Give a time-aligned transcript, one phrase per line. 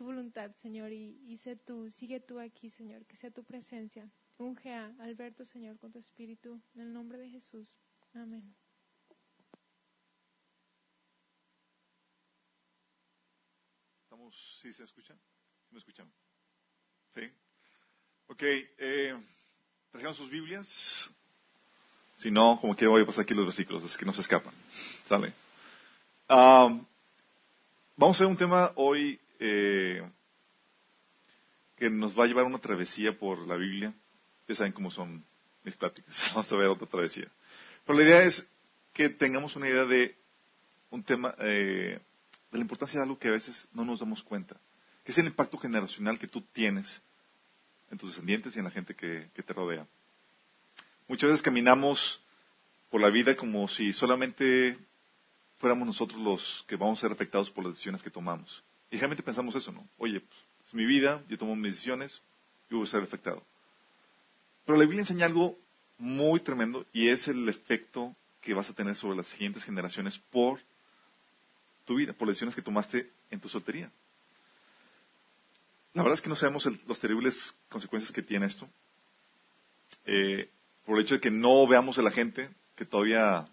[0.00, 4.10] tu voluntad, Señor, y, y sé tú, sigue tú aquí, Señor, que sea tu presencia.
[4.38, 7.76] Unge a Alberto, Señor, con tu espíritu, en el nombre de Jesús.
[8.14, 8.56] Amén.
[14.04, 15.18] ¿Estamos, sí se escuchan?
[15.68, 16.10] ¿Sí me escuchan?
[17.14, 17.20] ¿Sí?
[18.28, 19.22] Ok, eh,
[19.90, 21.10] ¿trajeron sus Biblias?
[22.16, 24.54] Si no, como que voy a pasar aquí los versículos, es que no se escapan.
[25.04, 25.34] ¿Sale?
[26.26, 26.74] Ah,
[27.96, 30.08] vamos a ver un tema hoy eh,
[31.76, 33.92] que nos va a llevar una travesía por la Biblia.
[34.46, 35.24] Ya saben cómo son
[35.64, 36.14] mis pláticas.
[36.34, 37.28] Vamos a ver otra travesía.
[37.84, 38.46] Pero la idea es
[38.92, 40.14] que tengamos una idea de
[40.90, 41.98] un tema, eh,
[42.50, 44.56] de la importancia de algo que a veces no nos damos cuenta,
[45.04, 47.00] que es el impacto generacional que tú tienes
[47.90, 49.86] en tus descendientes y en la gente que, que te rodea.
[51.08, 52.20] Muchas veces caminamos
[52.90, 54.76] por la vida como si solamente
[55.58, 58.62] fuéramos nosotros los que vamos a ser afectados por las decisiones que tomamos.
[58.90, 59.88] Y realmente pensamos eso, ¿no?
[59.98, 62.22] Oye, pues, es mi vida, yo tomo mis decisiones,
[62.68, 63.42] yo voy a ser afectado.
[64.64, 65.58] Pero la Biblia enseña algo
[65.98, 70.60] muy tremendo y es el efecto que vas a tener sobre las siguientes generaciones por
[71.84, 73.90] tu vida, por las decisiones que tomaste en tu soltería.
[75.92, 78.68] La verdad es que no sabemos las terribles consecuencias que tiene esto.
[80.06, 80.48] Eh,
[80.86, 83.44] por el hecho de que no veamos a la gente que todavía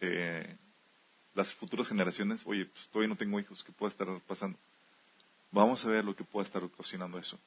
[0.00, 0.56] eh,
[1.34, 4.58] las futuras generaciones, oye, pues todavía no tengo hijos, ¿qué puede estar pasando?
[5.50, 7.38] Vamos a ver lo que puede estar ocasionando eso.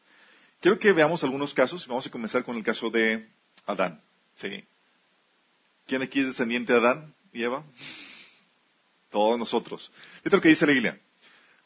[0.59, 1.87] Quiero que veamos algunos casos.
[1.87, 3.27] Vamos a comenzar con el caso de
[3.65, 4.01] Adán.
[4.35, 4.63] ¿sí?
[5.85, 7.63] ¿Quién aquí es descendiente de Adán y Eva?
[9.09, 9.91] Todos nosotros.
[10.17, 10.99] Esto es lo que dice la Biblia.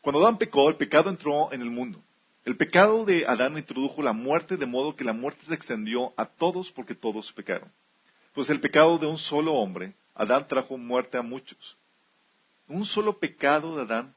[0.02, 2.02] Cuando Adán pecó, el pecado entró en el mundo.
[2.46, 6.26] El pecado de Adán introdujo la muerte, de modo que la muerte se extendió a
[6.26, 7.72] todos porque todos pecaron.
[8.34, 11.78] Pues el pecado de un solo hombre, Adán trajo muerte a muchos.
[12.68, 14.16] Un solo pecado de Adán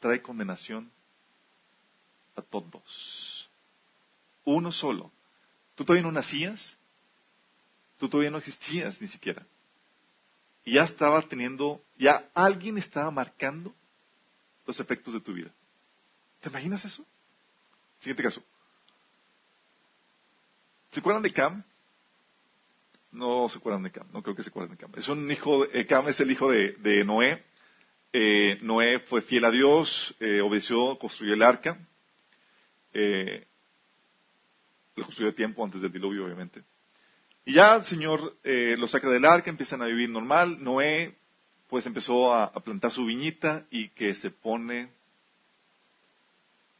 [0.00, 0.90] trae condenación
[2.36, 3.50] a todos.
[4.44, 5.10] Uno solo.
[5.74, 6.76] Tú todavía no nacías,
[7.98, 9.46] tú todavía no existías ni siquiera.
[10.64, 13.74] Y ya estaba teniendo, ya alguien estaba marcando
[14.66, 15.50] los efectos de tu vida.
[16.40, 17.04] ¿Te imaginas eso?
[17.98, 18.42] Siguiente caso.
[20.90, 21.62] ¿Se acuerdan de Cam?
[23.12, 24.92] No se acuerdan de Cam, no creo que se acuerden de Cam.
[24.96, 27.44] Es un hijo, de, eh, Cam es el hijo de, Noé.
[28.12, 31.78] Eh, Noé fue fiel a Dios, eh, obedeció, construyó el arca.
[34.94, 36.62] Lo construyó a tiempo antes del diluvio, obviamente.
[37.44, 40.62] Y ya el Señor lo saca del arca, empiezan a vivir normal.
[40.62, 41.16] Noé,
[41.68, 44.90] pues empezó a plantar su viñita y que se pone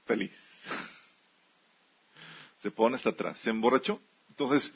[0.07, 0.33] feliz
[2.59, 4.01] se pone hasta atrás, se emborrachó.
[4.29, 4.75] Entonces,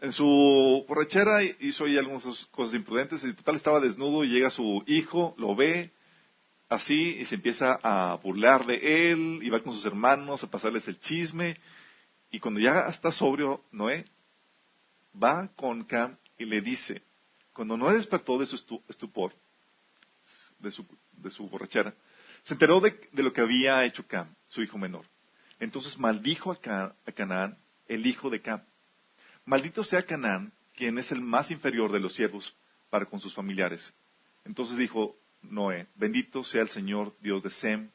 [0.00, 4.84] en su borrachera hizo ahí algunas cosas imprudentes y total estaba desnudo y llega su
[4.86, 5.90] hijo, lo ve
[6.68, 10.86] así y se empieza a burlar de él y va con sus hermanos a pasarles
[10.88, 11.56] el chisme
[12.30, 14.04] y cuando ya está sobrio Noé,
[15.22, 17.02] va con Cam y le dice,
[17.52, 19.32] cuando Noé despertó de su estupor,
[20.58, 21.94] de su, de su borrachera,
[22.42, 25.06] se enteró de lo que había hecho Cam, su hijo menor.
[25.58, 28.62] Entonces maldijo a, Canaán, el hijo de Cam.
[29.44, 32.54] Maldito sea Canaán, quien es el más inferior de los siervos
[32.90, 33.92] para con sus familiares.
[34.44, 35.16] Entonces dijo
[35.50, 37.90] Noé, bendito sea el Señor Dios de Sem,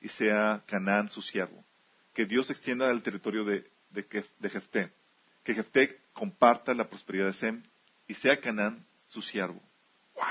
[0.00, 1.64] y sea Canaán su siervo.
[2.12, 4.92] Que Dios extienda el territorio de, de, Jefté.
[5.42, 7.62] Que Jefté comparta la prosperidad de Sem,
[8.08, 9.60] y sea Canaán su siervo.
[10.14, 10.24] ¡Wow!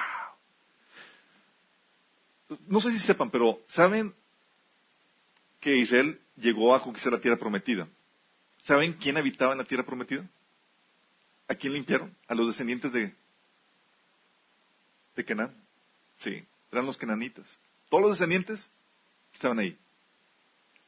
[2.67, 4.13] No sé si sepan, pero ¿saben
[5.59, 7.87] que Israel llegó a conquistar la tierra prometida.
[8.61, 10.23] ¿Saben quién habitaba en la tierra prometida?
[11.47, 12.15] ¿A quién limpiaron?
[12.27, 13.13] A los descendientes de,
[15.15, 15.55] de Canaán.
[16.19, 17.45] Sí, eran los cananitas.
[17.89, 18.69] Todos los descendientes
[19.33, 19.77] estaban ahí.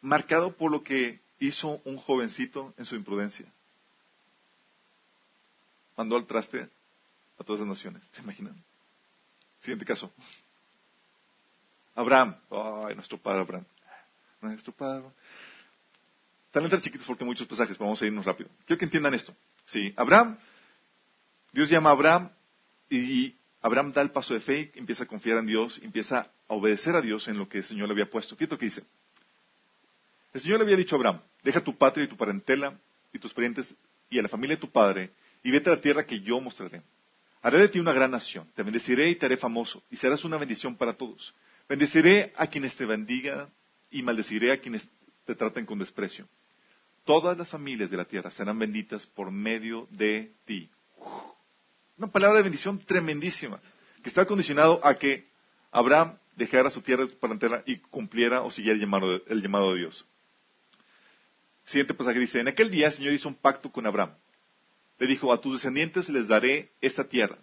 [0.01, 3.45] Marcado por lo que hizo un jovencito en su imprudencia.
[5.95, 6.69] Mandó al traste
[7.39, 8.03] a todas las naciones.
[8.11, 8.55] ¿Se imaginan?
[9.61, 10.11] Siguiente caso.
[11.95, 12.35] Abraham.
[12.51, 13.65] Ay, nuestro padre Abraham
[14.41, 15.05] nuestro Padre.
[16.45, 18.49] Están letras chiquitas porque hay muchos pasajes, vamos a irnos rápido.
[18.65, 19.35] Quiero que entiendan esto.
[19.65, 20.37] Sí, Abraham,
[21.51, 22.29] Dios llama a Abraham
[22.89, 26.95] y Abraham da el paso de fe, empieza a confiar en Dios, empieza a obedecer
[26.95, 28.35] a Dios en lo que el Señor le había puesto.
[28.35, 28.83] Fíjate lo que dice.
[30.33, 32.77] El Señor le había dicho a Abraham, deja tu patria y tu parentela
[33.11, 33.73] y tus parientes
[34.09, 35.11] y a la familia de tu padre
[35.43, 36.81] y vete a la tierra que yo mostraré.
[37.41, 40.37] Haré de ti una gran nación, te bendeciré y te haré famoso y serás una
[40.37, 41.33] bendición para todos.
[41.69, 43.49] Bendeciré a quienes te bendigan
[43.89, 44.87] y maldeciré a quienes
[45.25, 46.27] te traten con desprecio.
[47.05, 50.69] Todas las familias de la tierra serán benditas por medio de ti.
[51.97, 53.59] Una palabra de bendición tremendísima,
[54.03, 55.27] que está condicionado a que
[55.71, 59.79] Abraham dejara su tierra parentela y cumpliera o siguiera el llamado, de, el llamado de
[59.79, 60.05] Dios.
[61.65, 64.13] Siguiente pasaje dice, en aquel día el Señor hizo un pacto con Abraham.
[64.99, 67.39] Le dijo, a tus descendientes les daré esta tierra,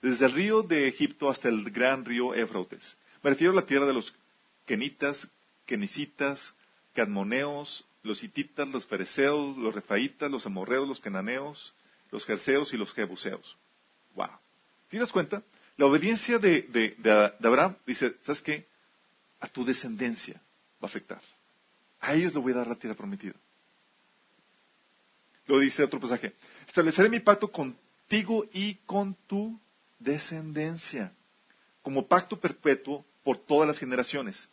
[0.00, 2.96] desde el río de Egipto hasta el gran río Éfrates.
[3.22, 4.14] Me refiero a la tierra de los
[4.64, 5.30] kenitas,
[5.66, 6.54] kenicitas,
[6.94, 11.74] cadmoneos, los hititas, los fereceos, los refaitas, los amorreos, los cananeos,
[12.10, 13.58] los jerseos y los jebuseos.
[14.18, 14.30] Wow.
[14.88, 15.44] ¿Te das cuenta?
[15.76, 18.66] La obediencia de, de, Abraham dice, ¿sabes qué?
[19.38, 20.34] A tu descendencia
[20.82, 21.22] va a afectar.
[22.00, 23.34] A ellos le voy a dar la tierra prometida.
[25.46, 26.34] Lo dice otro pasaje.
[26.66, 29.58] Estableceré mi pacto contigo y con tu
[30.00, 31.12] descendencia,
[31.80, 34.48] como pacto perpetuo por todas las generaciones.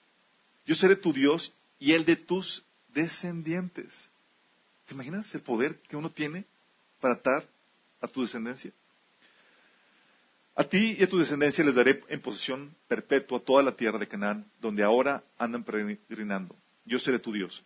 [0.67, 4.09] Yo seré tu Dios y el de tus descendientes.
[4.85, 6.45] ¿Te imaginas el poder que uno tiene
[6.99, 7.47] para atar
[7.99, 8.71] a tu descendencia?
[10.55, 14.07] A ti y a tu descendencia les daré en posesión perpetua toda la tierra de
[14.07, 16.55] Canaán, donde ahora andan peregrinando.
[16.85, 17.61] Yo seré tu Dios.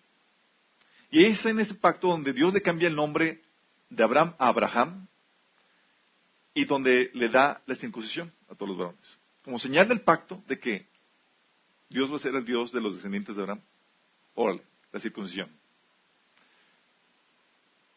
[1.12, 3.44] Y es en ese pacto donde Dios le cambia el nombre
[3.89, 5.07] de Abraham a Abraham
[6.53, 9.18] y donde le da la circuncisión a todos los varones.
[9.44, 10.88] Como señal del pacto de que
[11.89, 13.62] Dios va a ser el Dios de los descendientes de Abraham.
[14.33, 15.50] Órale, la circuncisión.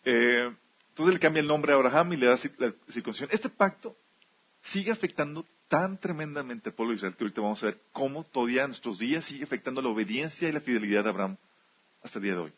[0.05, 0.55] Eh,
[0.91, 3.31] entonces le cambia el nombre a Abraham y le da la circuncisión.
[3.33, 3.97] Este pacto
[4.63, 8.63] sigue afectando tan tremendamente al pueblo de Israel que ahorita vamos a ver cómo todavía
[8.63, 11.37] en nuestros días sigue afectando la obediencia y la fidelidad de Abraham
[12.03, 12.53] hasta el día de hoy.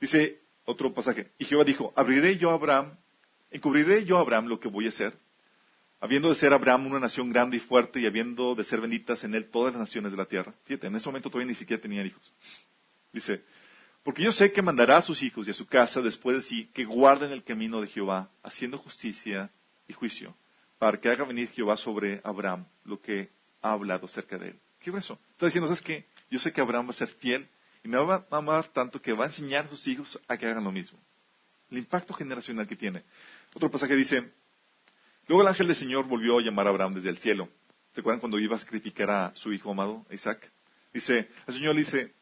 [0.00, 2.96] Dice otro pasaje, y Jehová dijo, abriré yo a Abraham,
[3.50, 5.14] encubriré yo a Abraham lo que voy a hacer,
[6.00, 9.34] habiendo de ser Abraham una nación grande y fuerte y habiendo de ser benditas en
[9.34, 10.54] él todas las naciones de la tierra.
[10.64, 12.32] Fíjate, en ese momento todavía ni siquiera tenían hijos.
[13.12, 13.44] Dice,
[14.02, 16.70] porque yo sé que mandará a sus hijos y a su casa después de sí
[16.74, 19.50] que guarden el camino de Jehová, haciendo justicia
[19.88, 20.34] y juicio,
[20.84, 23.30] para que haga venir Jehová sobre Abraham lo que
[23.62, 24.60] ha hablado acerca de él.
[24.78, 25.18] ¿Qué es eso?
[25.30, 26.04] Está diciendo, ¿sabes qué?
[26.30, 27.48] Yo sé que Abraham va a ser fiel
[27.82, 30.44] y me va a amar tanto que va a enseñar a sus hijos a que
[30.44, 30.98] hagan lo mismo.
[31.70, 33.02] El impacto generacional que tiene.
[33.54, 34.30] Otro pasaje dice,
[35.26, 37.48] luego el ángel del Señor volvió a llamar a Abraham desde el cielo.
[37.94, 40.52] ¿Te acuerdan cuando iba a sacrificar a su hijo amado, Isaac?
[40.92, 42.12] Dice, el Señor le dice,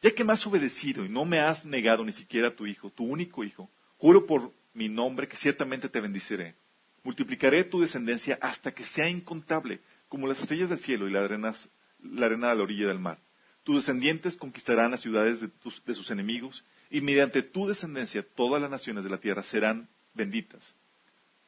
[0.00, 2.90] ya que me has obedecido y no me has negado ni siquiera a tu hijo,
[2.90, 3.68] tu único hijo,
[3.98, 6.54] juro por mi nombre que ciertamente te bendiciré.
[7.02, 11.54] Multiplicaré tu descendencia hasta que sea incontable, como las estrellas del cielo y la arena,
[12.02, 13.18] la arena de la orilla del mar.
[13.64, 19.04] Tus descendientes conquistarán las ciudades de, sus enemigos y mediante tu descendencia todas las naciones
[19.04, 20.74] de la tierra serán benditas.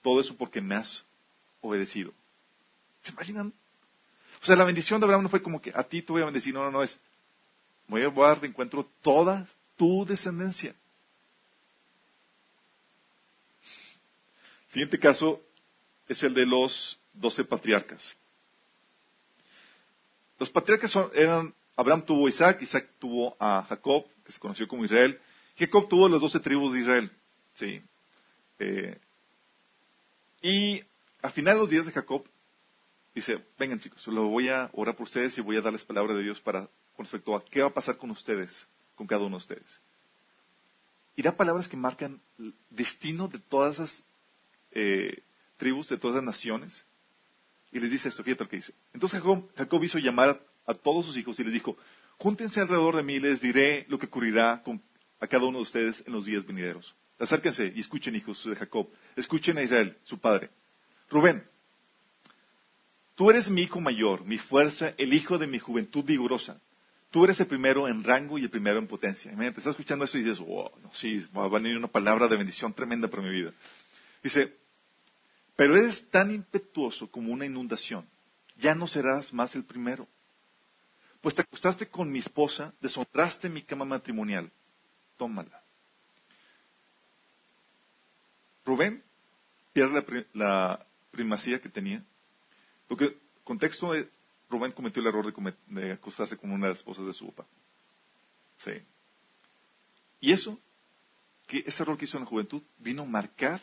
[0.03, 1.05] Todo eso porque me has
[1.61, 2.12] obedecido.
[3.03, 3.53] ¿Se imaginan?
[4.43, 6.27] O sea, la bendición de Abraham no fue como que a ti te voy a
[6.27, 6.99] bendecir, no, no, no, es
[7.89, 9.47] voy a dar de encuentro toda
[9.77, 10.75] tu descendencia.
[14.75, 15.41] Siguiente caso
[16.09, 18.15] es el de los doce patriarcas.
[20.38, 24.85] Los patriarcas eran Abraham tuvo a Isaac, Isaac tuvo a Jacob, que se conoció como
[24.85, 25.19] Israel.
[25.56, 27.11] Jacob tuvo las doce tribus de Israel.
[27.55, 27.81] ¿sí?
[28.59, 28.99] Eh,
[30.43, 30.82] y
[31.23, 32.25] al final de los días de Jacob,
[33.15, 36.23] dice, vengan chicos, lo voy a orar por ustedes y voy a darles palabra de
[36.25, 38.67] Dios para con respecto a qué va a pasar con ustedes,
[38.97, 39.81] con cada uno de ustedes.
[41.15, 44.03] Y da palabras que marcan el destino de todas esas
[44.75, 45.23] eh,
[45.56, 46.85] tribus, de todas las naciones.
[47.73, 48.75] Y les dice esto, fíjate lo que dice.
[48.93, 51.76] Entonces Jacob, Jacob hizo llamar a todos sus hijos y les dijo,
[52.19, 54.62] júntense alrededor de mí les diré lo que ocurrirá
[55.21, 56.94] a cada uno de ustedes en los días venideros.
[57.19, 58.89] Acérquense y escuchen, hijos de Jacob.
[59.17, 60.51] Escuchen a Israel, su padre.
[61.08, 61.44] Rubén,
[63.15, 66.60] tú eres mi hijo mayor, mi fuerza, el hijo de mi juventud vigorosa.
[67.10, 69.31] Tú eres el primero en rango y el primero en potencia.
[69.31, 72.72] Imagínate, estás escuchando eso y dices, wow, sí, va a venir una palabra de bendición
[72.72, 73.53] tremenda para mi vida.
[74.20, 74.56] Dice,
[75.56, 78.06] pero eres tan impetuoso como una inundación.
[78.56, 80.08] Ya no serás más el primero
[81.25, 84.53] pues te acostaste con mi esposa, deshonraste mi cama matrimonial.
[85.17, 85.63] Tómala.
[88.67, 89.03] Rubén
[89.73, 92.05] pierde la, primacía que tenía.
[92.91, 94.06] Lo que, contexto es,
[94.51, 95.32] Rubén cometió el error
[95.69, 97.49] de, acostarse con una de las esposas de su papá.
[98.58, 98.73] Sí.
[100.20, 100.61] Y eso,
[101.46, 103.63] que ese error que hizo en la juventud, vino a marcar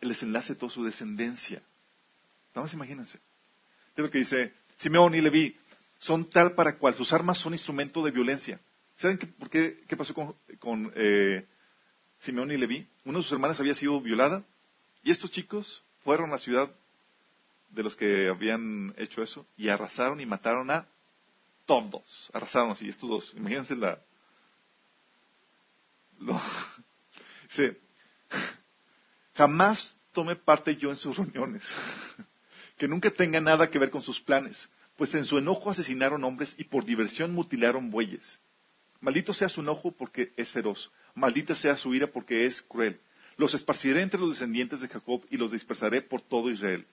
[0.00, 1.62] el desenlace de toda su descendencia.
[2.54, 3.18] Nada más imagínense.
[3.96, 5.56] Es lo que dice Simeón y Leví
[5.98, 8.60] son tal para cual sus armas son instrumento de violencia.
[8.96, 11.46] ¿Saben qué, por qué, qué pasó con, eh,
[12.20, 12.88] Simeón y Leví?
[13.04, 14.44] Una de sus hermanas había sido violada
[15.02, 16.70] y estos chicos fueron a la ciudad
[17.70, 20.86] de los que habían hecho eso y arrasaron y mataron a
[21.66, 22.30] todos.
[22.32, 23.34] Arrasaron así, estos dos.
[23.36, 24.00] Imagínense la...
[26.20, 26.40] Lo,
[29.38, 31.66] jamás tome parte yo en sus reuniones.
[32.76, 34.68] que nunca tenga nada que ver con sus planes
[34.98, 38.36] pues en su enojo asesinaron hombres y por diversión mutilaron bueyes.
[39.00, 43.00] Maldito sea su enojo porque es feroz, maldita sea su ira porque es cruel.
[43.36, 46.84] Los esparciré entre los descendientes de Jacob y los dispersaré por todo Israel.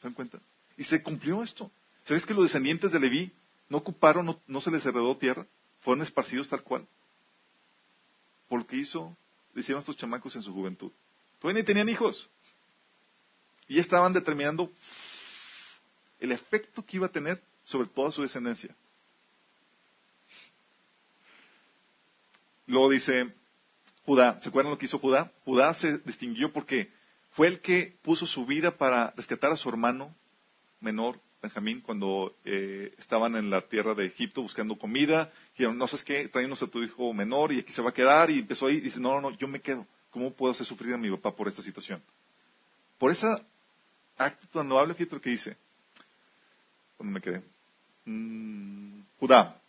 [0.00, 0.38] ¿Se dan cuenta?
[0.76, 1.70] Y se cumplió esto.
[2.04, 3.32] ¿Sabes que los descendientes de Leví
[3.70, 5.46] no ocuparon, no, se les heredó tierra?
[5.80, 6.86] Fueron esparcidos tal cual.
[8.50, 9.16] Por lo que hizo,
[9.56, 10.92] hicieron estos chamacos en su juventud.
[11.42, 12.30] Todavía ni tenían hijos.
[13.66, 14.70] Y estaban determinando
[16.20, 18.74] el efecto que iba a tener sobre toda su descendencia.
[22.66, 23.34] Luego dice
[24.04, 25.32] Judá, ¿se acuerdan lo que hizo Judá?
[25.44, 26.92] Judá se distinguió porque
[27.30, 30.14] fue el que puso su vida para rescatar a su hermano
[30.80, 35.32] menor, Benjamín, cuando eh, estaban en la tierra de Egipto buscando comida.
[35.54, 38.30] Dijeron, no sabes qué, tráenos a tu hijo menor y aquí se va a quedar.
[38.30, 39.84] Y empezó ahí y dice, no, no, no, yo me quedo.
[40.12, 42.00] ¿Cómo puedo hacer sufrir a mi papá por esta situación?
[42.98, 43.26] Por ese
[44.16, 45.56] acto tan noble, fíjate lo que dice.
[46.98, 47.42] ¿Dónde me quedé?
[48.04, 49.60] Mm, Judá,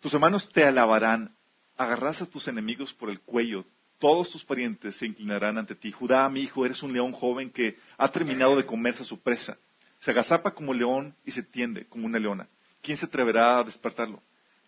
[0.00, 1.34] tus hermanos te alabarán
[1.80, 3.64] agarrás a tus enemigos por el cuello,
[3.98, 5.90] todos tus parientes se inclinarán ante ti.
[5.90, 9.56] Judá, mi hijo, eres un león joven que ha terminado de comerse a su presa.
[9.98, 12.48] Se agazapa como león y se tiende como una leona.
[12.82, 14.22] ¿Quién se atreverá a despertarlo?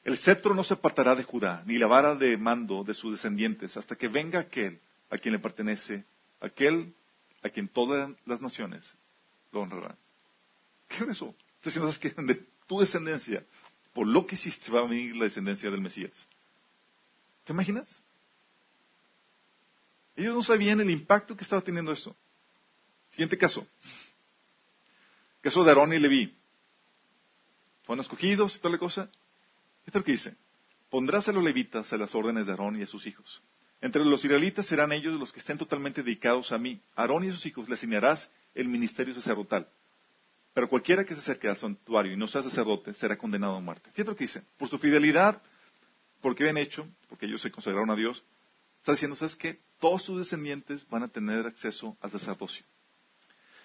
[0.05, 3.77] El cetro no se apartará de Judá, ni la vara de mando de sus descendientes,
[3.77, 4.81] hasta que venga aquel
[5.13, 6.07] a quien le pertenece,
[6.41, 6.95] aquel
[7.43, 8.95] a quien todas las naciones
[9.53, 9.97] lo honrarán.
[10.89, 11.35] ¿Qué es eso?
[11.63, 13.45] Estás que de tu descendencia,
[13.93, 16.27] por lo que hiciste, va a venir la descendencia del Mesías.
[17.45, 18.01] ¿Te imaginas?
[20.17, 22.17] Ellos no sabían el impacto que estaba teniendo esto.
[23.11, 23.67] Siguiente caso.
[25.43, 26.35] Caso de Aarón y Leví.
[27.83, 29.11] Fueron escogidos y toda la cosa.
[29.85, 30.35] ¿Qué tal que dice?
[30.89, 33.43] Pondrás a los levitas a las órdenes de Aarón y a sus hijos.
[33.83, 36.81] Entre los israelitas serán ellos los que estén totalmente dedicados a mí.
[36.95, 39.69] Aarón y sus hijos le asignarás el ministerio sacerdotal.
[40.55, 43.91] Pero cualquiera que se acerque al santuario y no sea sacerdote será condenado a muerte.
[43.91, 44.45] Fíjate lo que dice.
[44.57, 45.43] Por su fidelidad
[46.21, 48.23] porque habían hecho, porque ellos se consagraron a Dios,
[48.79, 49.59] está diciendo, ¿sabes qué?
[49.81, 52.65] Todos sus descendientes van a tener acceso al sacerdocio.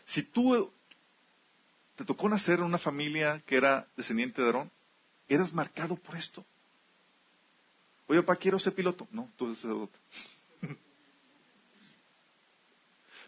[0.07, 0.73] Si tú
[1.95, 4.71] te tocó nacer en una familia que era descendiente de Aarón,
[5.27, 6.43] eras marcado por esto.
[8.07, 9.07] Oye, papá, quiero ser piloto.
[9.11, 9.97] No, tú eres sacerdote.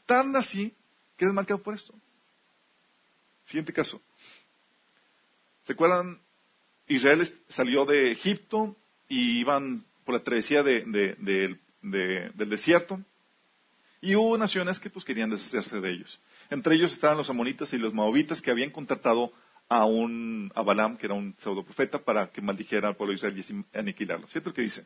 [0.05, 0.73] Tan así
[1.17, 1.93] que eres marcado por esto.
[3.45, 4.01] Siguiente caso.
[5.63, 6.19] ¿Se acuerdan?
[6.87, 8.75] Israel salió de Egipto
[9.07, 11.59] y iban por la travesía del
[12.35, 12.99] desierto.
[14.01, 16.19] Y hubo naciones que pues querían deshacerse de ellos.
[16.49, 19.33] Entre ellos estaban los amonitas y los moabitas que habían contratado
[19.69, 23.17] a un a Balaam, que era un pseudo profeta, para que maldijera al pueblo de
[23.17, 24.27] Israel y aniquilarlo.
[24.27, 24.85] ¿Cierto que dice?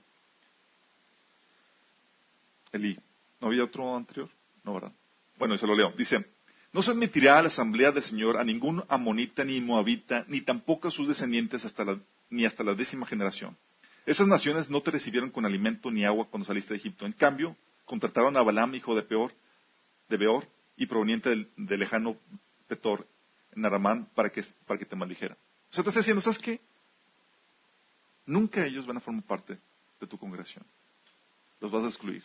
[2.72, 3.00] Elí.
[3.40, 4.30] ¿No había otro anterior?
[4.64, 4.92] No, ¿verdad?
[5.38, 5.92] Bueno, se lo leo.
[5.98, 6.26] Dice,
[6.72, 10.88] no se admitirá a la asamblea del Señor a ningún amonita ni moabita, ni tampoco
[10.88, 11.98] a sus descendientes hasta
[12.30, 13.56] ni hasta la décima generación.
[14.06, 17.06] Esas naciones no te recibieron con alimento ni agua cuando saliste de Egipto.
[17.06, 19.34] En cambio, contrataron a Balaam, hijo de Peor,
[20.10, 22.18] de Beor, y proveniente del, lejano
[22.68, 23.08] Petor,
[23.56, 25.38] en Aramán, para que, para que te maldijera.
[25.72, 26.62] O sea, te está diciendo, ¿sabes qué?
[28.26, 29.60] Nunca ellos van a formar parte
[30.00, 30.66] de tu congregación.
[31.60, 32.24] Los vas a excluir.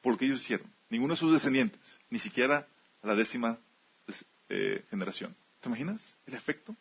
[0.00, 0.70] Por lo que ellos hicieron.
[0.90, 2.66] Ninguno de sus descendientes, ni siquiera
[3.02, 3.58] la décima
[4.48, 5.36] eh, generación.
[5.60, 6.74] ¿Te imaginas el efecto?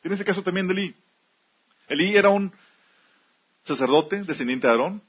[0.00, 0.94] Tienes el caso también de Elí.
[1.88, 2.52] Elí era un
[3.64, 5.02] sacerdote, descendiente de Aarón,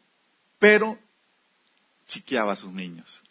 [0.59, 0.97] pero
[2.07, 3.21] chiqueaba a sus niños.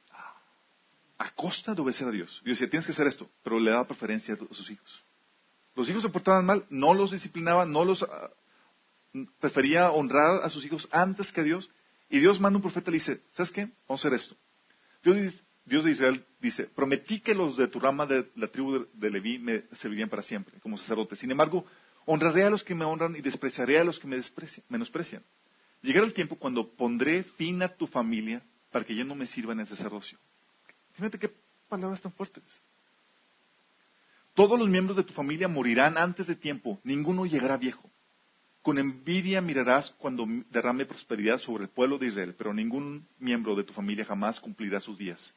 [1.18, 2.42] A costa de obedecer a Dios.
[2.44, 5.04] Y decía, tienes que hacer esto, pero le daba preferencia a sus hijos.
[5.74, 8.30] Los hijos se portaban mal, no los disciplinaba, no los ah,
[9.40, 11.70] prefería honrar a sus hijos antes que a Dios.
[12.08, 13.68] Y Dios manda un profeta y le dice, ¿sabes qué?
[13.88, 14.36] Vamos a hacer esto.
[15.02, 19.38] Dios, de Israel dice, prometí que los de tu rama de la tribu de, Leví
[19.38, 21.18] me servirían para siempre como sacerdotes.
[21.18, 21.66] Sin embargo,
[22.06, 24.20] Honraré a los que me honran y despreciaré a los que me
[24.68, 25.24] menosprecian.
[25.82, 29.52] Llegará el tiempo cuando pondré fin a tu familia para que ya no me sirva
[29.52, 30.16] en el sacerdocio.
[30.96, 31.30] Fíjate qué
[31.68, 32.42] palabras tan fuertes.
[34.34, 37.88] Todos los miembros de tu familia morirán antes de tiempo, ninguno llegará viejo.
[38.62, 43.62] Con envidia mirarás cuando derrame prosperidad sobre el pueblo de Israel, pero ningún miembro de
[43.62, 45.32] tu familia jamás cumplirá sus días.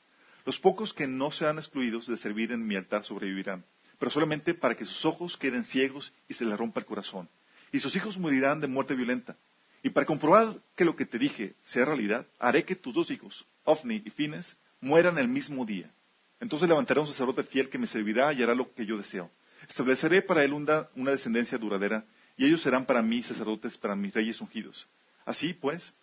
[0.45, 3.63] Los pocos que no sean excluidos de servir en mi altar sobrevivirán
[3.99, 7.29] pero solamente para que sus ojos queden ciegos y se le rompa el corazón.
[7.71, 9.35] Y sus hijos morirán de muerte violenta.
[9.83, 13.45] Y para comprobar que lo que te dije sea realidad, haré que tus dos hijos,
[13.65, 15.91] Ofni y Fines, mueran el mismo día.
[16.39, 19.29] Entonces levantaré un sacerdote fiel que me servirá y hará lo que yo deseo.
[19.67, 22.05] Estableceré para él una, descendencia duradera,
[22.37, 24.87] y ellos serán para mí sacerdotes, para mis reyes ungidos.
[25.25, 25.93] Así pues,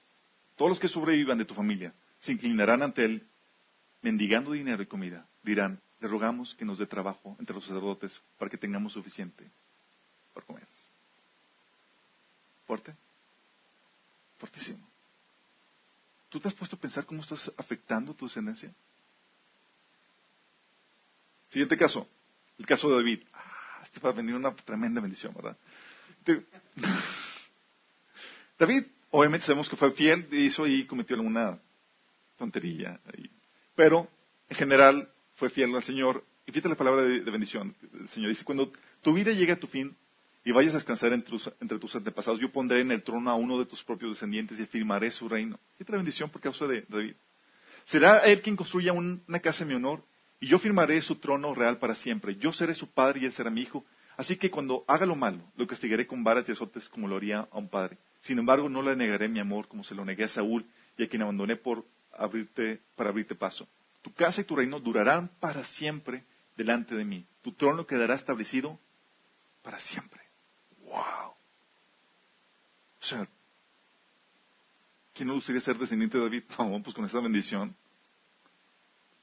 [0.57, 3.27] todos los que sobrevivan de tu familia se inclinarán ante él,
[4.03, 5.27] mendigando dinero y comida.
[5.43, 9.51] Dirán, le rogamos que nos dé trabajo entre los sacerdotes para que tengamos suficiente
[10.35, 10.67] para comer.
[12.67, 12.95] ¿Fuerte?
[14.39, 14.87] Fuertísimo.
[16.29, 18.75] ¿Tú te has puesto a pensar cómo estás afectando tu descendencia?
[21.49, 22.09] Siguiente caso,
[22.59, 23.21] el caso de David.
[23.33, 25.57] Ah, este va a venir una tremenda bendición, ¿verdad?
[28.59, 31.59] David, obviamente sabemos que fue fiel, hizo y cometió alguna
[32.37, 33.01] tontería.
[33.75, 34.09] Pero,
[34.49, 36.25] en general, fue fiel al Señor.
[36.47, 37.75] Y fíjate la palabra de, bendición.
[38.01, 39.97] El Señor dice, cuando tu vida llegue a tu fin
[40.47, 41.29] y vayas a descansar entre
[41.81, 45.11] tus, antepasados, yo pondré en el trono a uno de tus propios descendientes y afirmaré
[45.11, 45.59] su reino.
[45.73, 47.17] Fíjate la bendición por causa de David.
[47.85, 50.05] Será él quien construya una casa en mi honor
[50.39, 52.37] y yo firmaré su trono real para siempre.
[52.37, 53.85] Yo seré su padre y él será mi hijo.
[54.17, 57.49] Así que cuando haga lo malo, lo castigaré con varas y azotes como lo haría
[57.51, 57.99] a un padre.
[58.21, 60.65] Sin embargo, no le negaré mi amor como se lo negué a Saúl
[60.97, 61.85] y a quien abandoné por
[62.17, 63.67] abrirte, para abrirte paso.
[64.01, 66.23] Tu casa y tu reino durarán para siempre
[66.57, 67.27] delante de mí.
[67.43, 68.79] Tu trono quedará establecido
[69.65, 70.26] para siempre.
[70.97, 71.35] ¡Wow!
[73.01, 73.29] O sea,
[75.13, 76.45] ¿quién no gustaría ser descendiente de David?
[76.83, 77.77] Pues con esa bendición.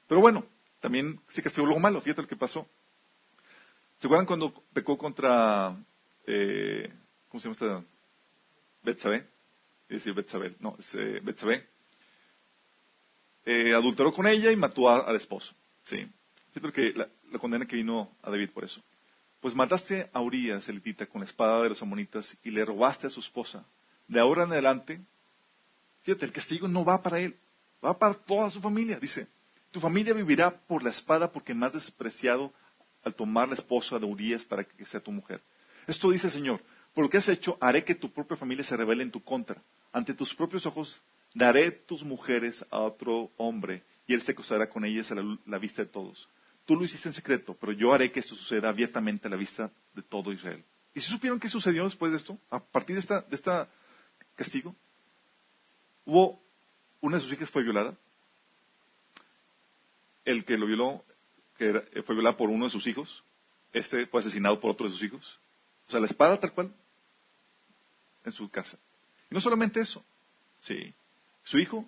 [0.06, 0.46] Pero bueno,
[0.80, 2.00] también sí castigó algo malo.
[2.00, 2.66] Fíjate lo que pasó.
[3.98, 5.76] ¿Se acuerdan cuando pecó contra,
[6.26, 6.92] eh,
[7.28, 7.84] ¿cómo se llama esta?
[8.82, 9.26] Betsabé.
[9.88, 10.54] Es decir, Betsabé.
[10.60, 11.22] No, es eh.
[13.46, 15.54] Eh, adulteró con ella y mató al esposo.
[15.84, 16.06] ¿sí?
[16.52, 18.82] Fíjate que la, la, condena que vino a David por eso.
[19.44, 23.10] Pues mataste a Urias, elitita, con la espada de los amonitas y le robaste a
[23.10, 23.62] su esposa.
[24.08, 25.02] De ahora en adelante,
[26.00, 27.36] fíjate, el castigo no va para él,
[27.84, 28.98] va para toda su familia.
[28.98, 29.26] Dice,
[29.70, 32.54] tu familia vivirá por la espada porque me has despreciado
[33.02, 35.42] al tomar la esposa de Urias para que sea tu mujer.
[35.86, 36.62] Esto dice el Señor,
[36.94, 39.62] por lo que has hecho, haré que tu propia familia se revele en tu contra.
[39.92, 41.02] Ante tus propios ojos
[41.34, 45.82] daré tus mujeres a otro hombre y él se acostará con ellas a la, vista
[45.84, 46.30] de todos.
[46.64, 49.70] Tú lo hiciste en secreto, pero yo haré que esto suceda abiertamente a la vista
[49.94, 50.64] de todo Israel.
[50.94, 52.38] ¿Y si supieron qué sucedió después de esto?
[52.50, 53.68] A partir de esta, de esta
[54.34, 54.74] castigo,
[56.04, 56.40] hubo
[57.00, 57.94] una de sus hijas fue violada.
[60.24, 61.04] El que lo violó,
[61.58, 63.22] que fue violada por uno de sus hijos,
[63.72, 65.38] este fue asesinado por otro de sus hijos.
[65.86, 66.72] O sea, la espada tal cual
[68.24, 68.78] en su casa.
[69.30, 70.02] Y no solamente eso,
[70.60, 70.94] sí,
[71.42, 71.86] su hijo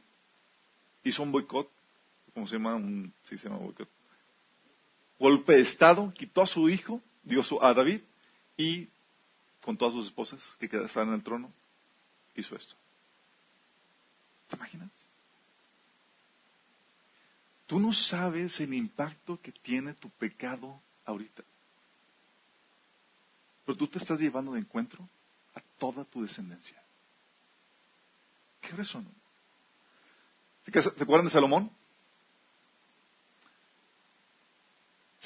[1.03, 1.71] hizo un boicot,
[2.35, 2.79] ¿cómo se llama?
[3.25, 3.89] Sí, se llama boicot.
[5.19, 8.03] Golpe de Estado, quitó a su hijo, dio a David,
[8.57, 8.89] y
[9.63, 11.53] con todas sus esposas que estaban en el trono,
[12.35, 12.75] hizo esto.
[14.49, 14.91] ¿Te imaginas?
[17.67, 21.43] Tú no sabes el impacto que tiene tu pecado ahorita.
[23.65, 25.09] Pero tú te estás llevando de encuentro
[25.55, 26.81] a toda tu descendencia.
[28.61, 29.09] ¿Qué razón?
[30.63, 31.71] ¿Se acuerdan de Salomón?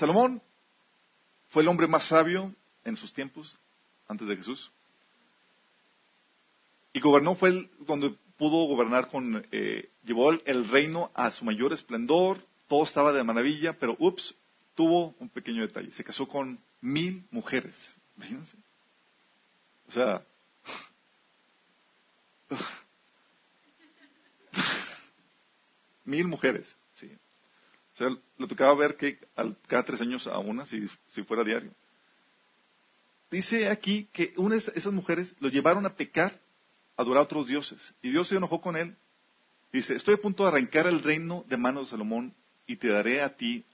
[0.01, 0.43] Salomón
[1.49, 3.59] fue el hombre más sabio en sus tiempos,
[4.09, 4.73] antes de Jesús.
[6.95, 11.75] Y gobernó, fue el, donde pudo gobernar con, eh, llevó el, reino a su mayor
[11.75, 14.35] esplendor, todo estaba de maravilla, pero ups,
[14.75, 18.57] tuvo un pequeño detalle, se casó con mil mujeres, imagínense.
[19.87, 20.25] O sea,
[26.07, 26.75] mil mujeres.
[26.95, 27.15] Sí.
[27.95, 29.19] O sea, le tocaba ver que
[29.67, 30.89] cada tres años a una, si,
[31.27, 31.73] fuera diario.
[33.31, 36.41] Dice aquí que una de esas mujeres lo llevaron a pecar,
[36.97, 37.95] a adorar a otros dioses.
[38.03, 38.97] Y Dios se enojó con él.
[39.73, 42.35] Dice, estoy a punto de arrancar el reino de manos de Salomón
[42.67, 43.65] y te daré a ti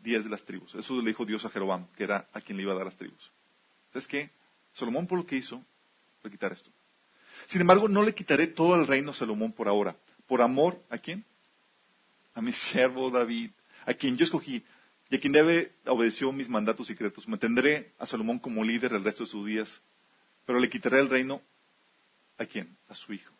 [0.00, 0.74] diez de las tribus.
[0.74, 2.96] Eso le dijo Dios a Jeroboam, que era a quien le iba a dar las
[2.96, 3.30] tribus.
[3.92, 4.30] ¿Sabes qué?
[4.74, 5.64] Salomón por lo que hizo,
[6.22, 6.70] le quitar esto.
[7.46, 9.96] Sin embargo, no le quitaré todo el reino a Salomón por ahora.
[10.26, 11.24] ¿Por amor a quién?
[12.34, 13.50] A mi siervo David,
[13.86, 14.64] a quien yo escogí
[15.10, 17.28] y a quien debe obedeció mis mandatos secretos.
[17.28, 19.80] Me tendré a Salomón como líder el resto de sus días,
[20.46, 21.40] pero le quitaré el reino
[22.38, 22.76] a quién?
[22.88, 23.32] A su hijo.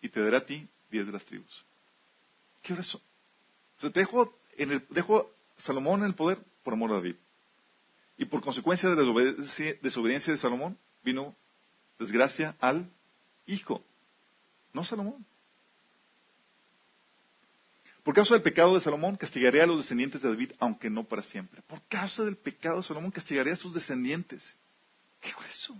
[0.00, 1.64] Y te daré a ti diez de las tribus.
[2.62, 3.00] ¿Qué hora eso?
[3.78, 5.20] Sea, dejo, en el, dejo
[5.56, 7.16] a Salomón en el poder por amor a David.
[8.16, 9.34] Y por consecuencia de la
[9.80, 11.36] desobediencia de Salomón, vino
[11.98, 12.90] desgracia al
[13.46, 13.82] hijo,
[14.72, 15.24] no Salomón.
[18.08, 21.22] Por causa del pecado de Salomón, castigaré a los descendientes de David, aunque no para
[21.22, 21.60] siempre.
[21.60, 24.56] Por causa del pecado de Salomón, castigaré a sus descendientes.
[25.20, 25.74] ¿Qué es eso?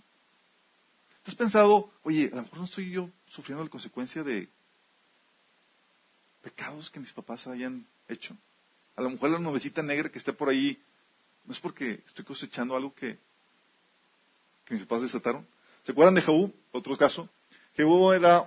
[1.23, 4.47] ¿Te has pensado, oye, a lo mejor no estoy yo sufriendo la consecuencia de
[6.43, 8.37] pecados que mis papás hayan hecho?
[8.95, 10.79] A lo mejor la nubecita negra que está por ahí,
[11.47, 13.19] no es porque estoy cosechando algo que,
[14.67, 15.47] que mis papás desataron.
[15.83, 16.53] ¿Se acuerdan de Jehú?
[16.73, 17.27] Otro caso.
[17.75, 18.47] Jehú era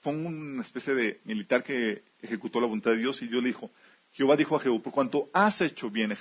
[0.00, 3.70] fue una especie de militar que ejecutó la voluntad de Dios y Dios le dijo,
[4.12, 6.16] Jehová dijo a Jehú, por cuanto has hecho bien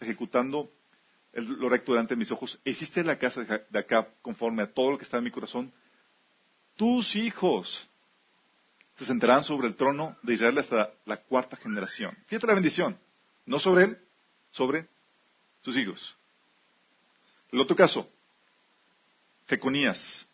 [0.00, 0.70] ejecutando
[1.32, 4.98] lo recto delante de mis ojos, hiciste la casa de acá conforme a todo lo
[4.98, 5.72] que está en mi corazón,
[6.76, 7.88] tus hijos
[8.96, 12.16] se sentarán sobre el trono de Israel hasta la cuarta generación.
[12.26, 12.96] Fíjate la bendición,
[13.46, 13.98] no sobre él,
[14.52, 14.86] sobre
[15.62, 16.16] sus hijos.
[17.50, 18.08] El otro caso,
[19.48, 20.26] Jeconías.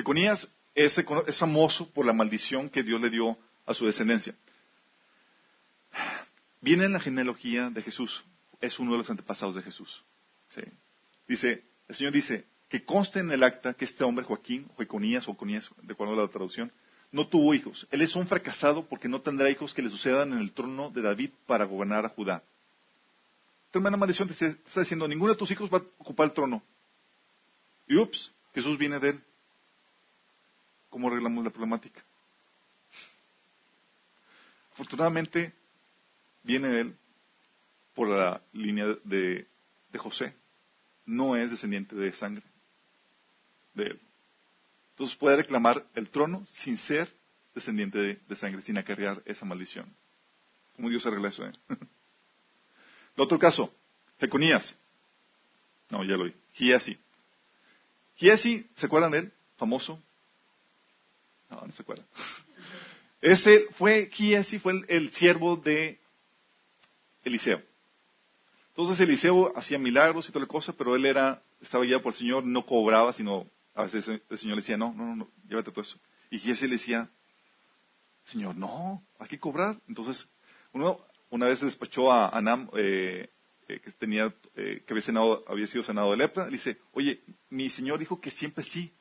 [0.00, 0.98] Jeconías es,
[1.38, 3.36] famoso por la maldición que Dios le dio
[3.66, 4.34] a su descendencia.
[6.62, 8.24] Viene en la genealogía de Jesús.
[8.60, 10.02] Es uno de los antepasados de Jesús.
[11.28, 15.36] Dice, el Señor dice, que conste en el acta que este hombre, Joaquín, Jeconías o
[15.36, 16.72] Conías, de acuerdo a la traducción,
[17.12, 17.86] no tuvo hijos.
[17.90, 21.02] Él es un fracasado porque no tendrá hijos que le sucedan en el trono de
[21.02, 22.42] David para gobernar a Judá.
[23.70, 26.62] Tremenda maldición te está diciendo, ninguno de tus hijos va a ocupar el trono.
[27.86, 29.24] Y ups, Jesús viene de él.
[30.90, 32.04] ¿Cómo arreglamos la problemática?
[34.72, 35.52] Afortunadamente,
[36.42, 36.96] viene él
[37.94, 39.46] por la línea de,
[39.96, 40.34] José.
[41.06, 42.44] No es descendiente de sangre
[43.74, 44.00] de él.
[44.92, 47.12] Entonces puede reclamar el trono sin ser
[47.54, 49.94] descendiente de, sangre, sin acarrear esa maldición.
[50.76, 51.44] ¿Cómo Dios arregla eso?
[51.44, 51.52] Eh?
[51.68, 53.72] el otro caso,
[54.18, 54.74] Jeconías.
[55.88, 56.34] No, ya lo vi.
[56.54, 56.98] Giesi.
[58.16, 59.32] Giesi, ¿se acuerdan de él?
[59.56, 60.02] Famoso.
[61.50, 62.06] No, no se acuerdan.
[63.20, 65.98] Ese fue, Giesi fue el siervo de
[67.22, 67.62] Eliseo.
[68.68, 72.18] Entonces Eliseo hacía milagros y toda la cosa, pero él era, estaba guiado por el
[72.18, 75.82] Señor, no cobraba, sino a veces el Señor le decía, no, no, no, llévate todo
[75.82, 75.98] eso.
[76.30, 77.10] Y Giesi le decía,
[78.24, 79.78] Señor, no, hay que cobrar.
[79.86, 80.26] Entonces,
[80.72, 83.30] uno una vez despachó a Anam, eh,
[83.68, 87.70] eh, que tenía, eh, que había, había sido senado de lepra, le dice, oye, mi
[87.70, 88.92] Señor dijo que siempre sí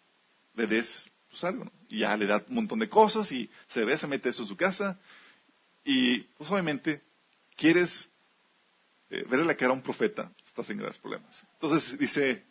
[0.54, 3.98] le des pues algo, Y ya le da un montón de cosas y se ve,
[3.98, 5.00] se mete eso en su casa.
[5.84, 7.02] Y pues obviamente
[7.56, 8.08] quieres
[9.10, 11.44] eh, verle la cara a un profeta, estás en graves problemas.
[11.54, 12.44] Entonces dice,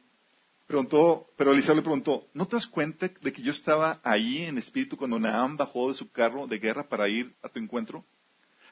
[0.67, 4.59] preguntó, pero Eliseo le preguntó, ¿no te das cuenta de que yo estaba ahí en
[4.59, 8.05] espíritu cuando Naam bajó de su carro de guerra para ir a tu encuentro?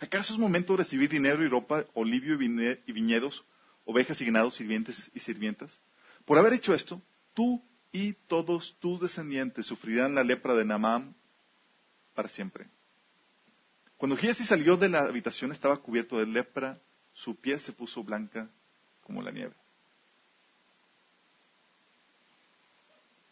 [0.00, 3.44] ¿Acaso es momento de recibir dinero y ropa, olivio y viñedos,
[3.84, 5.78] ovejas y ganados, sirvientes y sirvientas?
[6.26, 7.00] Por haber hecho esto,
[7.32, 7.62] tú
[7.92, 11.14] y todos tus descendientes sufrirán la lepra de Naam
[12.14, 12.68] para siempre.
[13.96, 16.78] Cuando Giesi salió de la habitación estaba cubierto de lepra,
[17.12, 18.48] su piel se puso blanca
[19.02, 19.54] como la nieve.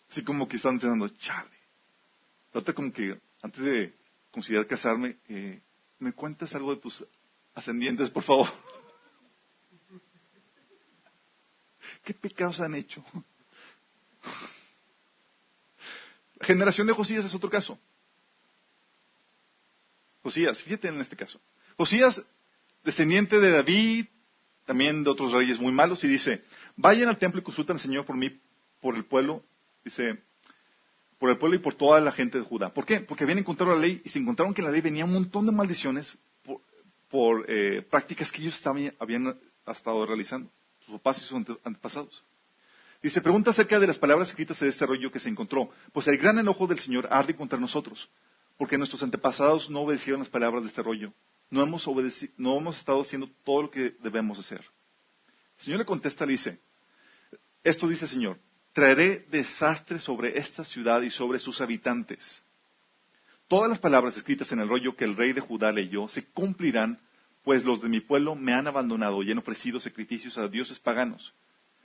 [0.09, 1.51] Así como que estaban pensando, chale.
[2.53, 3.95] Trata como que antes de
[4.31, 5.61] considerar casarme, eh,
[5.99, 7.05] ¿me cuentas algo de tus
[7.55, 8.49] ascendientes, por favor?
[12.05, 13.05] ¿Qué pecados han hecho?
[16.34, 17.79] La generación de Josías es otro caso.
[20.23, 21.41] Josías, fíjate en este caso.
[21.77, 22.25] Josías,
[22.83, 24.07] descendiente de David,
[24.65, 26.43] también de otros reyes muy malos, y dice,
[26.77, 28.41] vayan al templo y consulten al Señor por mí,
[28.81, 29.43] por el pueblo,
[29.85, 30.23] dice,
[31.19, 32.73] por el pueblo y por toda la gente de Judá.
[32.73, 33.01] ¿Por qué?
[33.01, 35.53] Porque habían encontrado la ley y se encontraron que la ley venía un montón de
[35.53, 36.17] maldiciones
[37.11, 38.61] por, eh, prácticas que ellos
[38.99, 40.51] habían estado realizando,
[40.85, 41.33] sus papás y sus
[41.65, 42.25] antepasados.
[43.05, 45.71] Dice, pregunta acerca de las palabras escritas en este rollo que se encontró.
[45.93, 48.09] Pues el gran enojo del Señor arde contra nosotros,
[48.57, 51.13] porque nuestros antepasados no obedecieron las palabras de este rollo.
[51.51, 51.87] No hemos,
[52.39, 54.65] no hemos estado haciendo todo lo que debemos hacer.
[55.59, 56.59] El Señor le contesta, le dice,
[57.63, 58.39] esto dice el Señor,
[58.73, 62.43] traeré desastre sobre esta ciudad y sobre sus habitantes.
[63.49, 66.99] Todas las palabras escritas en el rollo que el rey de Judá leyó se cumplirán,
[67.43, 71.35] pues los de mi pueblo me han abandonado y han ofrecido sacrificios a dioses paganos.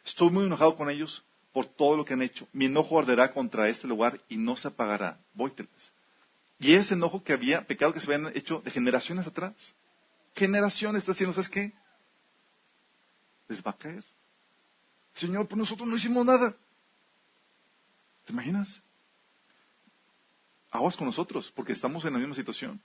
[0.05, 2.47] Estoy muy enojado con ellos por todo lo que han hecho.
[2.53, 5.19] Mi enojo arderá contra este lugar y no se apagará.
[5.33, 5.91] Vóyteles.
[6.59, 9.53] Y ese enojo que había, pecado que se habían hecho de generaciones atrás.
[10.35, 11.73] Generaciones está haciendo, ¿sabes qué?
[13.47, 14.03] Les va a caer.
[15.13, 16.55] Señor, pues nosotros no hicimos nada.
[18.25, 18.81] ¿Te imaginas?
[20.71, 22.79] Aguas con nosotros, porque estamos en la misma situación.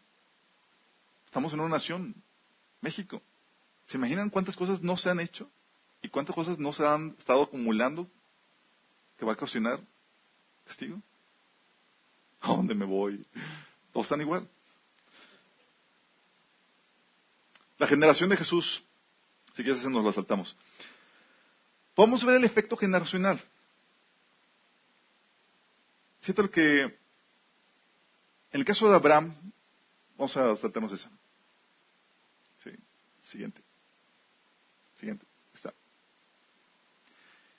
[1.26, 2.14] Estamos en una nación,
[2.80, 3.20] México.
[3.86, 5.50] ¿Se imaginan cuántas cosas no se han hecho?
[6.04, 8.06] ¿Y cuántas cosas no se han estado acumulando
[9.16, 9.80] que va a ocasionar
[10.66, 11.00] castigo?
[12.42, 13.26] ¿A dónde me voy?
[13.90, 14.46] Todos están igual.
[17.78, 18.84] La generación de Jesús,
[19.54, 20.54] si quieres nos la saltamos.
[21.94, 23.40] Podemos ver el efecto generacional.
[26.20, 26.92] Fíjate lo que, en
[28.52, 29.34] el caso de Abraham,
[30.18, 31.08] vamos a saltarnos esa.
[32.62, 32.72] Sí,
[33.22, 33.62] siguiente.
[35.00, 35.33] Siguiente.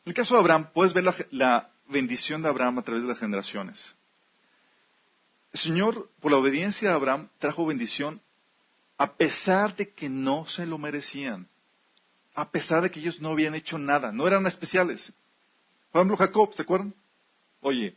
[0.05, 3.19] En el caso de Abraham, puedes ver la, bendición de Abraham a través de las
[3.19, 3.93] generaciones.
[5.51, 8.21] El Señor, por la obediencia a Abraham, trajo bendición
[8.97, 11.47] a pesar de que no se lo merecían.
[12.35, 15.11] A pesar de que ellos no habían hecho nada, no eran especiales.
[15.91, 16.93] Por ejemplo, Jacob, ¿se acuerdan?
[17.61, 17.95] Oye,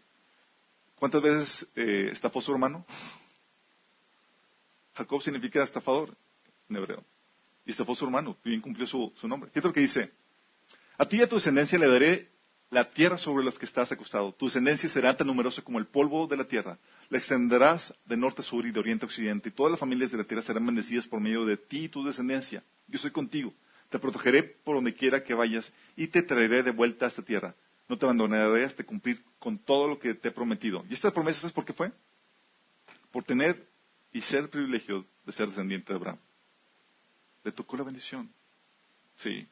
[0.96, 2.86] ¿cuántas veces eh, estafó su hermano?
[4.94, 6.16] Jacob significa estafador
[6.68, 7.04] en hebreo.
[7.66, 9.50] Y estafó su hermano, bien cumplió su, su nombre.
[9.50, 10.12] ¿Qué es lo que dice?
[10.98, 12.28] A ti y a tu descendencia le daré
[12.70, 14.32] la tierra sobre la que estás acostado.
[14.34, 16.76] Tu descendencia será tan numerosa como el polvo de la tierra.
[17.08, 20.10] La extenderás de norte a sur y de oriente a occidente, y todas las familias
[20.10, 22.64] de la tierra serán bendecidas por medio de ti y tu descendencia.
[22.88, 23.54] Yo soy contigo.
[23.88, 27.54] Te protegeré por donde quiera que vayas y te traeré de vuelta a esta tierra.
[27.88, 30.84] No te abandonaré hasta cumplir con todo lo que te he prometido.
[30.90, 31.90] ¿Y estas promesas es por qué fue?
[33.12, 33.66] Por tener
[34.12, 36.18] y ser privilegio de ser descendiente de Abraham.
[37.44, 38.30] Le tocó la bendición.
[39.16, 39.48] Sí.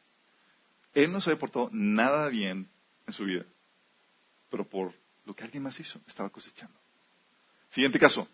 [0.96, 2.70] Él no se había portado nada bien
[3.06, 3.44] en su vida,
[4.48, 4.94] pero por
[5.26, 6.74] lo que alguien más hizo, estaba cosechando.
[7.68, 8.26] Siguiente caso,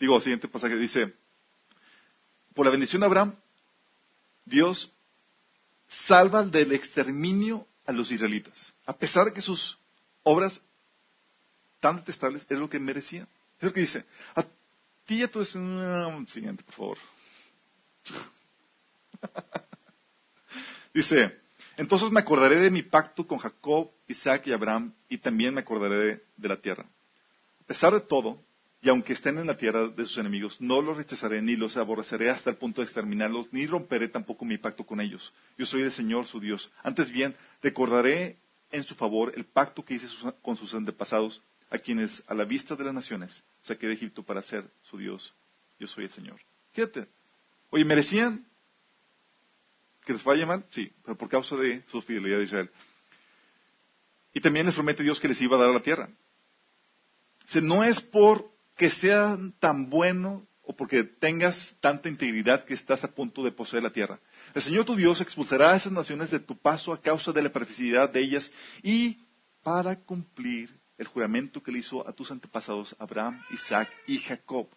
[0.00, 1.14] digo, siguiente pasaje, dice,
[2.54, 3.36] por la bendición de Abraham,
[4.44, 4.92] Dios
[5.86, 9.78] salva del exterminio a los israelitas, a pesar de que sus
[10.24, 10.60] obras
[11.78, 13.28] tan detestables es lo que merecían.
[13.60, 14.04] Es lo que dice,
[14.34, 14.44] a
[15.06, 16.98] ti ya tú es un siguiente, por favor.
[20.92, 21.46] dice,
[21.78, 26.20] entonces me acordaré de mi pacto con Jacob, Isaac y Abraham, y también me acordaré
[26.36, 26.84] de, la tierra.
[27.62, 28.42] A pesar de todo,
[28.82, 32.30] y aunque estén en la tierra de sus enemigos, no los rechazaré ni los aborreceré
[32.30, 35.32] hasta el punto de exterminarlos, ni romperé tampoco mi pacto con ellos.
[35.56, 36.68] Yo soy el Señor su Dios.
[36.82, 38.38] Antes bien, recordaré
[38.72, 40.08] en su favor el pacto que hice
[40.42, 44.42] con sus antepasados, a quienes a la vista de las naciones saqué de Egipto para
[44.42, 45.32] ser su Dios.
[45.78, 46.40] Yo soy el Señor.
[46.72, 47.06] Fíjate.
[47.70, 48.44] Oye, merecían
[50.08, 52.70] que les vaya mal, sí, pero por causa de su fidelidad a Israel.
[54.32, 56.08] Y también les promete Dios que les iba a dar la tierra.
[57.60, 63.14] No es por que sean tan bueno o porque tengas tanta integridad que estás a
[63.14, 64.18] punto de poseer la tierra.
[64.54, 67.52] El Señor tu Dios expulsará a esas naciones de tu paso a causa de la
[67.52, 68.50] perversidad de ellas
[68.82, 69.18] y
[69.62, 74.68] para cumplir el juramento que le hizo a tus antepasados Abraham, Isaac y Jacob.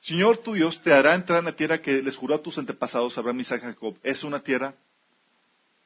[0.00, 3.18] Señor tu Dios te hará entrar en la tierra que les juró a tus antepasados
[3.18, 3.96] Abraham, Isaac Jacob.
[4.02, 4.74] Es una tierra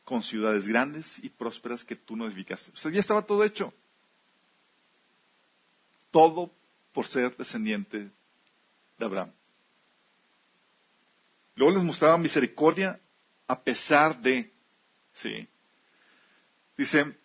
[0.04, 2.70] con ciudades grandes y prósperas que tú no edificaste.
[2.72, 3.72] O sea, ya estaba todo hecho.
[6.10, 6.50] Todo
[6.92, 8.10] por ser descendiente
[8.98, 9.32] de Abraham.
[11.54, 13.00] Luego les mostraba misericordia
[13.46, 14.52] a pesar de,
[15.12, 15.48] sí.
[16.76, 17.16] Dice,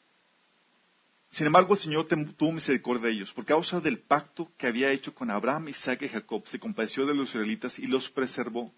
[1.37, 3.31] sin embargo, el Señor tuvo misericordia de ellos.
[3.31, 7.13] Por causa del pacto que había hecho con Abraham, Isaac y Jacob, se compadeció de
[7.13, 8.73] los israelitas y los preservó.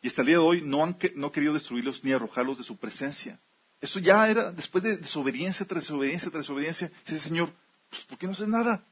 [0.00, 2.76] Y hasta el día de hoy no han no querido destruirlos ni arrojarlos de su
[2.76, 3.40] presencia.
[3.80, 6.92] Eso ya era después de desobediencia tras desobediencia tras desobediencia.
[7.04, 7.52] Dice, Señor,
[7.90, 8.86] pues, ¿por qué no haces nada?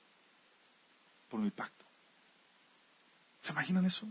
[1.28, 1.84] Por mi pacto.
[3.40, 4.04] ¿Se imaginan eso?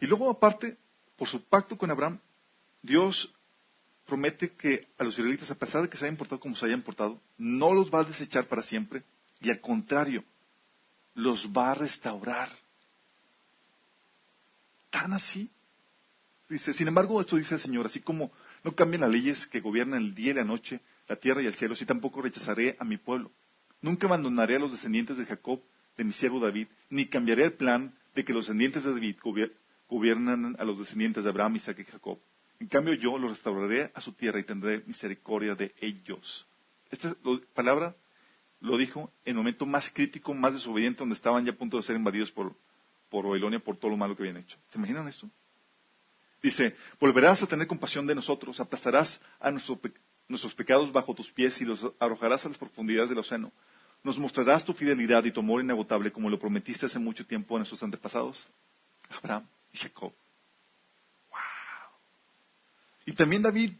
[0.00, 0.76] Y luego, aparte,
[1.16, 2.18] por su pacto con Abraham,
[2.82, 3.32] Dios
[4.06, 6.82] promete que a los israelitas, a pesar de que se hayan portado como se hayan
[6.82, 9.02] portado, no los va a desechar para siempre
[9.40, 10.24] y al contrario,
[11.14, 12.48] los va a restaurar.
[14.90, 15.50] Tan así.
[16.48, 18.30] Dice, sin embargo, esto dice el Señor, así como
[18.62, 21.54] no cambian las leyes que gobiernan el día y la noche, la tierra y el
[21.54, 23.30] cielo, así tampoco rechazaré a mi pueblo.
[23.80, 25.62] Nunca abandonaré a los descendientes de Jacob,
[25.96, 29.16] de mi siervo David, ni cambiaré el plan de que los descendientes de David
[29.88, 32.18] gobiernan a los descendientes de Abraham, Isaac y Jacob
[32.60, 36.46] en cambio yo los restauraré a su tierra y tendré misericordia de ellos.
[36.90, 37.14] Esta
[37.54, 37.94] palabra
[38.60, 41.82] lo dijo en el momento más crítico, más desobediente, donde estaban ya a punto de
[41.82, 42.54] ser invadidos por,
[43.10, 44.56] por Babilonia por todo lo malo que habían hecho.
[44.70, 45.28] ¿Se imaginan esto?
[46.42, 51.64] Dice, volverás a tener compasión de nosotros, aplastarás a nuestros pecados bajo tus pies y
[51.64, 53.52] los arrojarás a las profundidades del océano.
[54.02, 57.60] Nos mostrarás tu fidelidad y tu amor inagotable como lo prometiste hace mucho tiempo a
[57.60, 58.46] nuestros antepasados,
[59.10, 60.12] Abraham y Jacob.
[63.06, 63.72] Y también David,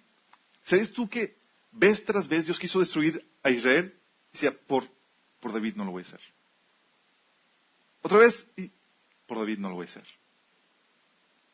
[0.63, 1.37] ¿sabes tú que
[1.73, 3.95] vez tras vez Dios quiso destruir a Israel?
[4.33, 4.85] Decía, por,
[5.41, 6.21] por David no lo voy a hacer.
[8.03, 8.71] Otra vez, y
[9.27, 10.05] por David no lo voy a hacer.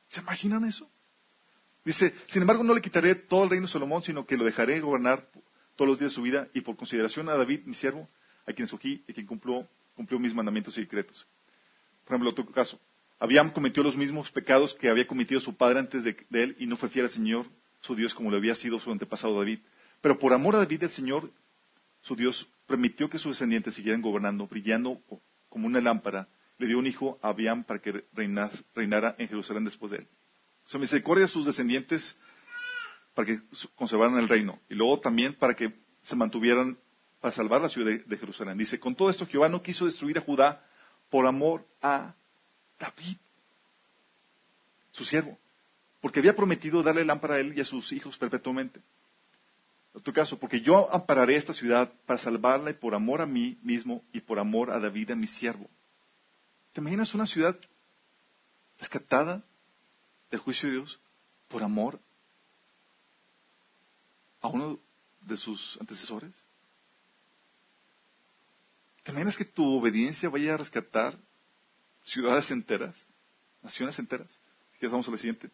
[0.09, 0.91] ¿Se imaginan eso?
[1.85, 4.81] Dice, sin embargo no le quitaré todo el reino de Salomón, sino que lo dejaré
[4.81, 5.31] gobernar
[5.77, 8.09] todos los días de su vida y por consideración a David, mi siervo,
[8.47, 11.27] a quien escogí y quien cumplió, cumplió mis mandamientos y decretos.
[12.05, 12.79] Por ejemplo, otro caso.
[13.19, 16.77] Abiam cometió los mismos pecados que había cometido su padre antes de, él y no
[16.77, 17.47] fue fiel al Señor,
[17.81, 19.61] su Dios, como le había sido su antepasado David.
[20.01, 21.31] Pero por amor a David, el Señor,
[22.03, 25.01] su Dios, permitió que sus descendientes siguieran gobernando, brillando
[25.49, 26.29] como una lámpara.
[26.59, 30.09] Le dio un hijo a Abiam para que reinara en Jerusalén después de él.
[30.65, 32.17] Sea, misericordia a sus descendientes
[33.15, 33.41] para que
[33.75, 34.61] conservaran el reino.
[34.69, 36.79] Y luego también para que se mantuvieran
[37.21, 38.57] para salvar la ciudad de, Jerusalén.
[38.57, 40.65] Dice, con todo esto Jehová no quiso destruir a Judá
[41.11, 42.15] por amor a
[42.79, 43.17] David,
[44.91, 45.39] su siervo,
[46.01, 48.81] porque había prometido darle lámpara a él y a sus hijos perpetuamente.
[49.95, 53.59] En tu caso, porque yo ampararé esta ciudad para salvarla y por amor a mí
[53.63, 55.69] mismo y por amor a David, a mi siervo.
[56.73, 57.59] ¿Te imaginas una ciudad
[58.79, 59.43] rescatada
[60.31, 61.01] del juicio de Dios
[61.49, 61.99] por amor
[64.41, 64.79] a uno
[65.23, 66.33] de sus antecesores?
[69.03, 71.19] ¿Te imaginas que tu obediencia vaya a rescatar
[72.05, 72.95] ciudades enteras,
[73.63, 74.29] naciones enteras?
[74.89, 75.51] Vamos a la siguiente.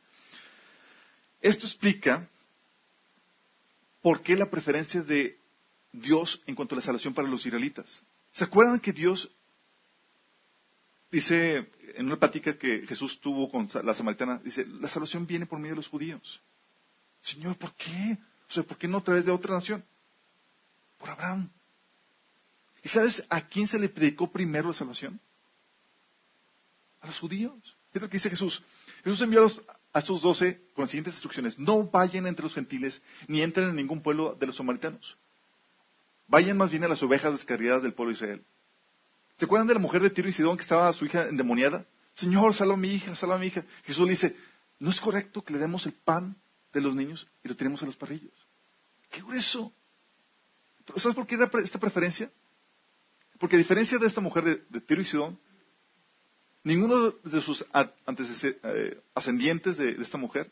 [1.46, 2.28] Esto explica
[4.02, 5.38] por qué la preferencia de
[5.92, 8.02] Dios en cuanto a la salvación para los israelitas.
[8.32, 9.30] ¿Se acuerdan que Dios
[11.08, 15.60] dice en una plática que Jesús tuvo con la samaritana, dice, la salvación viene por
[15.60, 16.40] medio de los judíos.
[17.20, 18.18] Señor, ¿por qué?
[18.48, 19.84] O sea, ¿por qué no a través de otra nación?
[20.98, 21.48] Por Abraham.
[22.82, 25.20] ¿Y sabes a quién se le predicó primero la salvación?
[27.02, 27.54] A los judíos.
[27.92, 28.62] ¿Qué es lo que dice Jesús?
[29.04, 29.62] Jesús envió a, los,
[29.96, 31.58] a estos doce con las siguientes instrucciones.
[31.58, 35.16] No vayan entre los gentiles, ni entren en ningún pueblo de los samaritanos.
[36.26, 38.44] Vayan más bien a las ovejas descarriadas del pueblo de Israel.
[39.38, 41.86] ¿Se acuerdan de la mujer de Tiro y Sidón que estaba su hija endemoniada?
[42.14, 43.64] Señor, salva a mi hija, salva a mi hija.
[43.84, 44.36] Jesús le dice,
[44.80, 46.36] no es correcto que le demos el pan
[46.74, 48.34] de los niños y lo tenemos en los parrillos.
[49.10, 49.72] ¡Qué grueso!
[50.96, 52.30] ¿Sabes por qué da esta preferencia?
[53.38, 55.38] Porque a diferencia de esta mujer de, Tiro y Sidón,
[56.66, 60.50] ninguno de sus eh, ascendientes de, esta mujer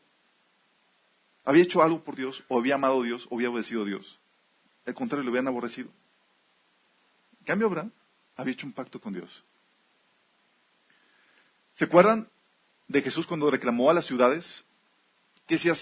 [1.45, 4.19] había hecho algo por Dios, o había amado a Dios, o había obedecido a Dios.
[4.87, 5.91] Al contrario, lo habían aborrecido.
[7.41, 7.91] En cambio, Abraham
[8.37, 9.43] había hecho un pacto con Dios.
[11.75, 12.29] ¿Se acuerdan
[12.87, 14.65] de Jesús cuando reclamó a las ciudades?
[15.49, 15.73] ¿Qué decía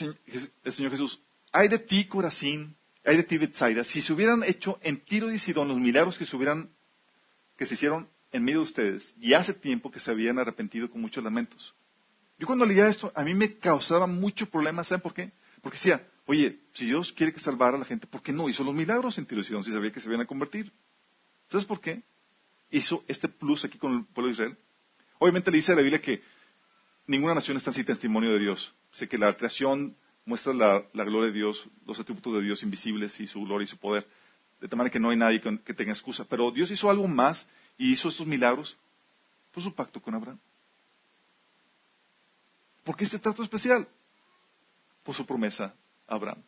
[0.64, 1.20] el Señor Jesús?
[1.52, 5.38] Hay de ti, Corazín, hay de ti, Bethsaida, si se hubieran hecho en Tiro y
[5.38, 6.70] Sidón los milagros que se hubieran,
[7.58, 11.00] que se hicieron en medio de ustedes, y hace tiempo que se habían arrepentido con
[11.00, 11.74] muchos lamentos.
[12.38, 15.30] Yo cuando leía esto, a mí me causaba mucho problema, ¿saben por qué?
[15.60, 18.64] Porque decía, oye, si Dios quiere que salvara a la gente, ¿por qué no hizo
[18.64, 20.72] los milagros en Tiro si sabía que se iban a convertir?
[21.48, 22.02] ¿Sabes por qué?
[22.72, 24.56] hizo este plus aquí con el pueblo de Israel?
[25.18, 26.22] Obviamente le dice a la Biblia que
[27.06, 28.74] ninguna nación está sin testimonio de Dios.
[28.90, 33.26] Sé que la creación muestra la, gloria de Dios, los atributos de Dios invisibles y
[33.26, 34.06] su gloria y su poder.
[34.60, 36.24] De tal manera que no hay nadie que, tenga excusa.
[36.28, 37.46] Pero Dios hizo algo más
[37.82, 38.76] y hizo estos milagros
[39.50, 40.38] por su pacto con Abraham.
[42.84, 43.88] ¿Por qué este trato especial?
[45.02, 45.74] Por su promesa
[46.06, 46.40] a Abraham.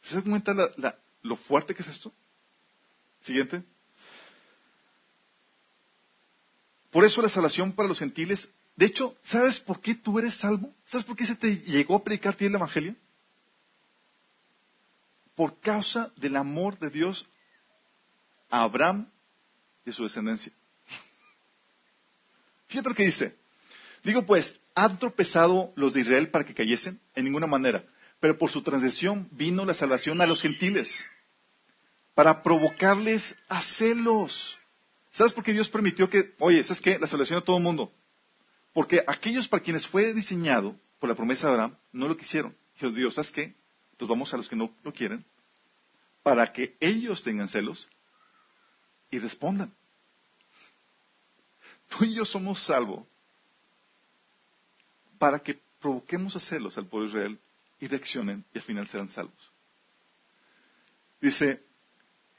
[0.00, 0.54] ¿Se da cuenta
[1.20, 2.10] lo fuerte que es esto?
[3.20, 3.62] Siguiente.
[6.90, 8.50] Por eso la salvación para los gentiles.
[8.74, 10.72] De hecho, ¿sabes por qué tú eres salvo?
[10.86, 12.96] ¿Sabes por qué se te llegó a predicar ti el Evangelio?
[15.34, 17.28] Por causa del amor de Dios
[18.48, 19.12] a Abraham
[19.84, 20.52] y su descendencia.
[22.68, 23.36] Fíjate lo que dice.
[24.02, 27.00] Digo pues, ¿han tropezado los de Israel para que cayesen?
[27.14, 27.84] En ninguna manera.
[28.20, 31.04] Pero por su transgresión vino la salvación a los gentiles,
[32.14, 34.58] para provocarles a celos.
[35.10, 36.98] ¿Sabes por qué Dios permitió que, oye, ¿sabes qué?
[36.98, 37.92] La salvación a todo el mundo.
[38.72, 42.56] Porque aquellos para quienes fue diseñado por la promesa de Abraham no lo quisieron.
[42.74, 43.54] Dijo Dios, ¿sabes qué?
[43.92, 45.24] Entonces vamos a los que no lo quieren
[46.22, 47.88] para que ellos tengan celos
[49.12, 49.72] y respondan.
[51.86, 53.06] Tú y yo somos salvos
[55.18, 57.38] para que provoquemos a celos al pueblo de Israel
[57.78, 59.52] y reaccionen y al final sean salvos.
[61.20, 61.62] Dice,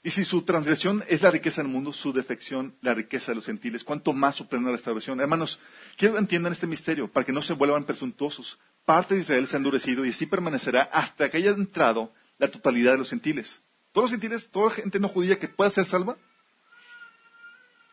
[0.02, 3.46] y si su transgresión es la riqueza del mundo, su defección la riqueza de los
[3.46, 5.22] gentiles, ¿cuánto más su plena restauración?
[5.22, 5.60] Hermanos,
[5.96, 8.60] quiero que entiendan este misterio para que no se vuelvan presuntuosos.
[8.84, 12.94] Parte de Israel se ha endurecido y así permanecerá hasta que haya entrado la totalidad
[12.94, 13.62] de los gentiles.
[13.94, 16.18] Todos los gentiles, toda la gente no judía que pueda ser salva,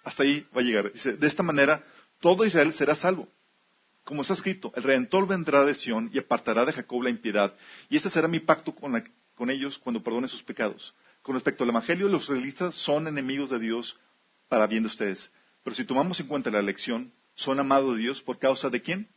[0.05, 0.93] hasta ahí va a llegar.
[0.93, 1.85] Dice, de esta manera,
[2.21, 3.29] todo Israel será salvo.
[4.05, 7.55] Como está escrito, el Redentor vendrá de Sión y apartará de Jacob la impiedad.
[7.89, 9.03] Y este será mi pacto con,
[9.35, 13.59] con ellos cuando perdone sus pecados con respecto al Evangelio, los israelitas son enemigos de
[13.59, 13.99] Dios
[14.49, 15.31] para bien de ustedes.
[15.63, 19.09] Pero si tomamos en cuenta la elección, son amados de Dios por causa de quién?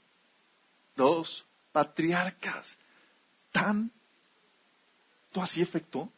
[0.95, 2.77] Dos patriarcas.
[3.51, 3.91] Tan,
[5.31, 6.11] todo así efecto,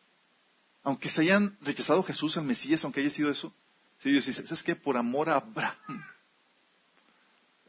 [0.83, 3.53] aunque se hayan rechazado Jesús, al Mesías, aunque haya sido eso,
[4.05, 4.75] si Dios dice, ¿sabes qué?
[4.75, 6.05] Por amor a Abraham,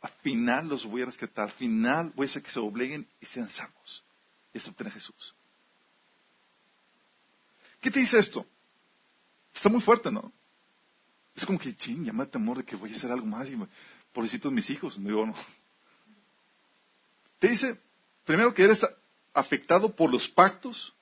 [0.03, 3.25] al final los voy a rescatar, al final voy a hacer que se dobleguen y
[3.25, 4.05] sean salvos.
[4.53, 5.35] Y acepten a Jesús.
[7.81, 8.47] ¿Qué te dice esto?
[9.55, 10.31] Está muy fuerte, ¿no?
[11.35, 13.57] Es como que, ching, llama temor de que voy a hacer algo más y
[14.13, 14.99] pobrecitos mis hijos.
[14.99, 15.35] Me digo, no.
[17.39, 17.81] Te dice,
[18.27, 18.87] primero que eres
[19.33, 20.93] afectado por los pactos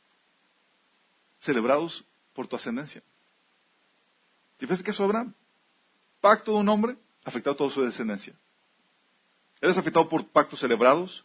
[1.41, 2.05] celebrados
[2.35, 3.03] por tu ascendencia.
[4.61, 5.35] ¿Y ves qué es Abraham?
[6.21, 8.35] Pacto de un hombre, afectado a toda su descendencia.
[9.61, 11.25] Eres afectado por pactos celebrados,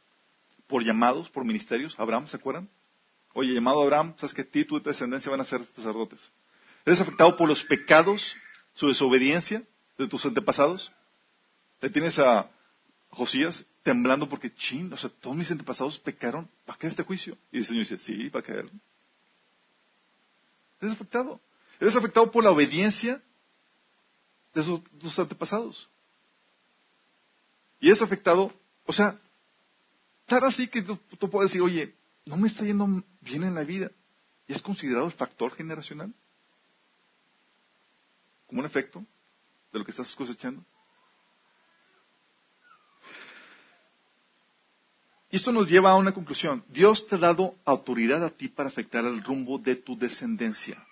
[0.68, 1.96] por llamados, por ministerios.
[2.00, 2.70] Abraham, ¿se acuerdan?
[3.34, 6.30] Oye, llamado Abraham, sabes que ti y tu descendencia van a ser sacerdotes.
[6.86, 8.36] Eres afectado por los pecados,
[8.74, 9.64] su desobediencia
[9.98, 10.92] de tus antepasados.
[11.80, 12.50] Te tienes a
[13.10, 17.38] Josías temblando porque, ching, o sea, todos mis antepasados pecaron, ¿va a caer este juicio?
[17.52, 18.66] Y el Señor dice, sí, va a caer.
[20.82, 21.40] Eres afectado.
[21.80, 23.22] Eres afectado por la obediencia
[24.54, 25.90] de tus antepasados.
[27.80, 28.54] Y es afectado,
[28.86, 29.18] o sea,
[30.26, 32.86] tal así que tú, tú puedes decir, oye, no me está yendo
[33.22, 33.92] bien en la vida.
[34.48, 36.14] ¿Y es considerado el factor generacional?
[38.48, 39.06] Como un efecto
[39.72, 40.64] de lo que estás cosechando.
[45.32, 46.64] Y esto nos lleva a una conclusión.
[46.68, 50.84] Dios te ha dado autoridad a ti para afectar el rumbo de tu descendencia.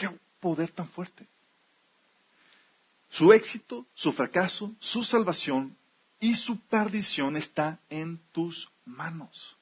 [0.00, 0.08] ¡Qué
[0.40, 1.28] poder tan fuerte!
[3.10, 5.76] Su éxito, su fracaso, su salvación
[6.18, 9.56] y su perdición está en tus manos.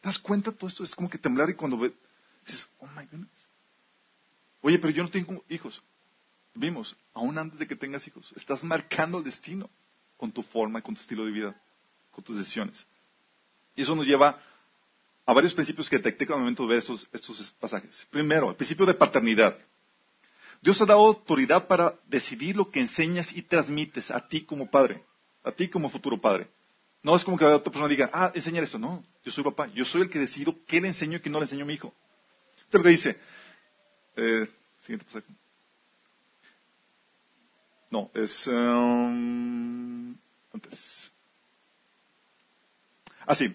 [0.00, 0.84] ¿Te das cuenta todo esto?
[0.84, 1.92] Es como que temblar y cuando ves,
[2.46, 3.30] dices, oh my goodness.
[4.60, 5.82] Oye, pero yo no tengo hijos.
[6.54, 9.68] Vimos, aún antes de que tengas hijos, estás marcando el destino
[10.16, 11.60] con tu forma, con tu estilo de vida
[12.14, 12.86] con tus decisiones.
[13.74, 14.40] Y eso nos lleva
[15.26, 18.06] a varios principios que detecté al momento de ver estos, pasajes.
[18.10, 19.56] Primero, el principio de paternidad.
[20.60, 25.02] Dios ha dado autoridad para decidir lo que enseñas y transmites a ti como padre,
[25.42, 26.48] a ti como futuro padre.
[27.02, 28.78] No es como que otra persona diga, ah, enseñar eso.
[28.78, 29.66] No, yo soy papá.
[29.74, 31.74] Yo soy el que decido qué le enseño y qué no le enseño a mi
[31.74, 31.92] hijo.
[32.56, 33.20] Esto es lo que dice.
[34.16, 34.48] Eh,
[34.80, 35.26] siguiente pasaje.
[37.90, 40.16] No, es um,
[40.52, 41.12] antes.
[43.26, 43.48] Así,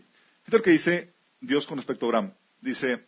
[0.44, 2.34] fíjate lo que dice Dios con respecto a Abraham.
[2.62, 3.06] Dice,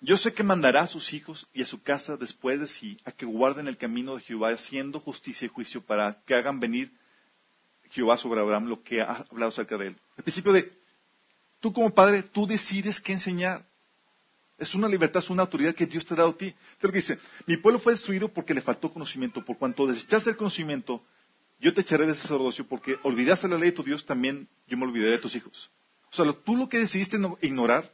[0.00, 3.12] yo sé que mandará a sus hijos y a su casa después de sí a
[3.12, 6.92] que guarden el camino de Jehová haciendo justicia y juicio para que hagan venir
[7.90, 9.96] Jehová sobre Abraham lo que ha hablado acerca de él.
[10.16, 10.72] El principio de,
[11.60, 13.66] tú como padre, tú decides qué enseñar.
[14.58, 16.54] Es una libertad, es una autoridad que Dios te ha dado a ti.
[16.80, 19.44] Lo que dice, mi pueblo fue destruido porque le faltó conocimiento.
[19.44, 21.04] Por cuanto desechaste el conocimiento,
[21.58, 24.84] yo te echaré de sacerdocio porque olvidaste la ley de tu Dios, también yo me
[24.84, 25.70] olvidaré de tus hijos.
[26.18, 27.92] O sea, tú lo que decidiste ignorar,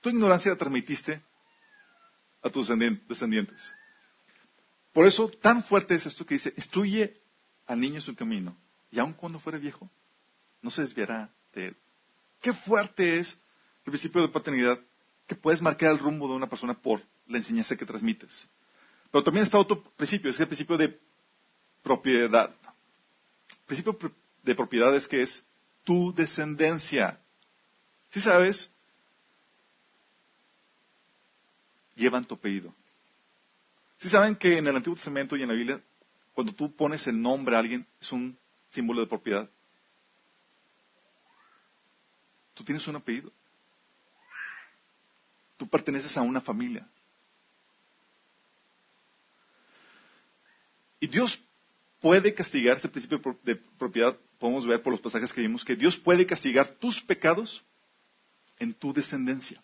[0.00, 1.22] tu ignorancia la transmitiste
[2.42, 2.68] a tus
[3.08, 3.72] descendientes.
[4.94, 7.20] Por eso, tan fuerte es esto que dice, instruye
[7.66, 8.56] al niño su camino,
[8.90, 9.90] y aun cuando fuere viejo,
[10.62, 11.76] no se desviará de él.
[12.40, 13.38] Qué fuerte es
[13.84, 14.80] el principio de paternidad
[15.26, 18.48] que puedes marcar el rumbo de una persona por la enseñanza que transmites.
[19.12, 20.98] Pero también está otro principio, es el principio de
[21.82, 22.54] propiedad.
[23.50, 23.98] El principio
[24.42, 25.44] de propiedad es que es
[25.84, 27.20] tu descendencia.
[28.10, 28.70] ¿Sí sabes?
[31.94, 32.74] Llevan tu apellido.
[33.98, 35.80] ¿Sí saben que en el Antiguo Testamento y en la Biblia,
[36.32, 38.38] cuando tú pones el nombre a alguien, es un
[38.70, 39.48] símbolo de propiedad?
[42.54, 43.30] Tú tienes un apellido.
[45.56, 46.86] Tú perteneces a una familia.
[50.98, 51.40] Y Dios
[52.00, 55.98] puede castigar ese principio de propiedad podemos ver por los pasajes que vimos que Dios
[55.98, 57.62] puede castigar tus pecados
[58.58, 59.62] en tu descendencia.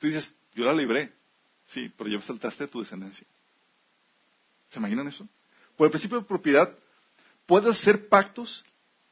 [0.00, 1.12] Tú dices, yo la libré,
[1.68, 3.26] sí, pero ya saltaste a tu descendencia.
[4.70, 5.26] ¿Se imaginan eso?
[5.76, 6.74] Por el principio de propiedad,
[7.46, 8.64] puedes hacer pactos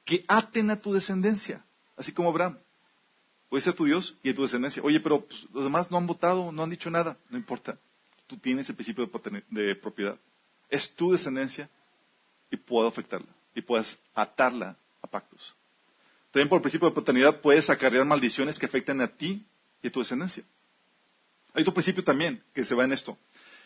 [0.05, 1.65] que aten a tu descendencia,
[1.97, 2.59] así como Abraham.
[3.49, 4.83] Puede ser tu Dios y a tu descendencia.
[4.83, 7.17] Oye, pero pues, los demás no han votado, no han dicho nada.
[7.31, 7.79] No importa.
[8.27, 10.19] Tú tienes el principio de, de propiedad.
[10.69, 11.69] Es tu descendencia
[12.51, 15.55] y puedo afectarla y puedes atarla a pactos.
[16.31, 19.47] También por el principio de paternidad puedes acarrear maldiciones que afecten a ti
[19.83, 20.45] y a tu descendencia.
[21.55, 23.19] Hay otro principio también que se va en esto,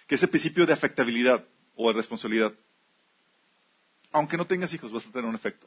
[0.06, 1.44] que es el principio de afectabilidad
[1.74, 2.52] o de responsabilidad.
[4.12, 5.66] Aunque no tengas hijos, vas a tener un efecto.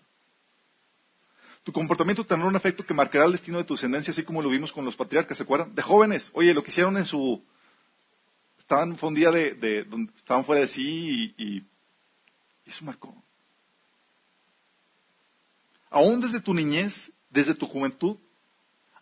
[1.63, 4.49] Tu comportamiento tendrá un efecto que marcará el destino de tu descendencia, así como lo
[4.49, 5.73] vimos con los patriarcas, ¿se acuerdan?
[5.73, 7.43] De jóvenes, oye, lo que hicieron en su...
[8.65, 11.63] Estaban, fue un día de, donde estaban fuera de sí y
[12.65, 13.15] eso marcó.
[15.89, 18.17] Aún desde tu niñez, desde tu juventud,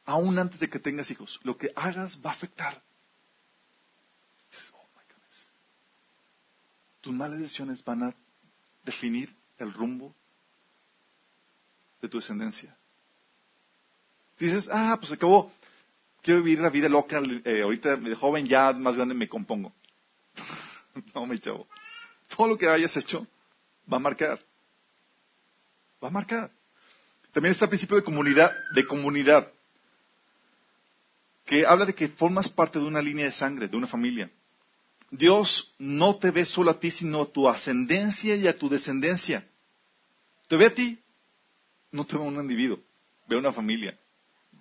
[0.05, 2.83] aún antes de que tengas hijos, lo que hagas va a afectar.
[4.73, 4.85] Oh
[7.01, 8.15] Tus malas decisiones van a
[8.83, 10.13] definir el rumbo
[12.01, 12.77] de tu descendencia.
[14.37, 15.51] Dices, ah, pues acabó,
[16.23, 19.73] quiero vivir la vida loca, eh, ahorita de joven ya más grande me compongo.
[21.13, 21.67] no, me chavo.
[22.35, 23.27] Todo lo que hayas hecho
[23.91, 24.39] va a marcar.
[26.03, 26.51] Va a marcar.
[27.33, 29.51] También está el principio de comunidad, de comunidad.
[31.45, 34.31] que habla de que formas parte de una línea de sangre, de una familia.
[35.11, 39.45] Dios no te ve solo a ti, sino a tu ascendencia y a tu descendencia.
[40.47, 40.97] Te ve a ti,
[41.91, 42.79] no te ve a un individuo,
[43.27, 43.99] ve a una familia,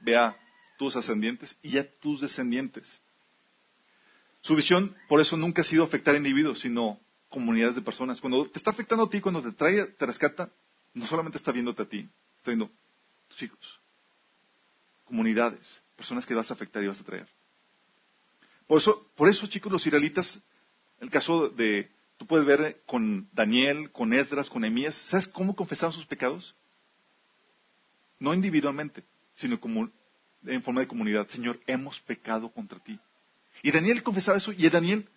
[0.02, 0.36] ve a
[0.82, 3.00] tus ascendientes y a tus descendientes.
[4.40, 8.20] Su visión, por eso, nunca ha sido afectar a individuos, sino comunidades de personas.
[8.20, 10.50] Cuando te está afectando a ti, cuando te trae, te rescata,
[10.92, 12.68] no solamente está viéndote a ti, está viendo
[13.28, 13.80] tus hijos,
[15.04, 17.28] comunidades, personas que vas a afectar y vas a traer.
[18.66, 20.42] Por eso, por eso chicos, los israelitas,
[20.98, 25.92] el caso de, tú puedes ver con Daniel, con Esdras, con Emías, ¿sabes cómo confesaban
[25.92, 26.56] sus pecados?
[28.18, 29.04] No individualmente,
[29.36, 29.88] sino como
[30.46, 31.28] en forma de comunidad.
[31.28, 32.98] Señor, hemos pecado contra ti.
[33.62, 35.08] Y Daniel confesaba eso, y Daniel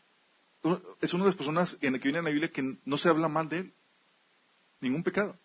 [1.02, 3.10] es una de las personas en la que viene en la Biblia que no se
[3.10, 3.74] habla mal de él.
[4.82, 5.38] Ningún pecado.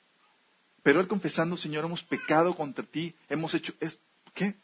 [0.82, 4.02] Pero él confesando, Señor, hemos pecado contra ti, hemos hecho esto.
[4.34, 4.54] ¿Qué?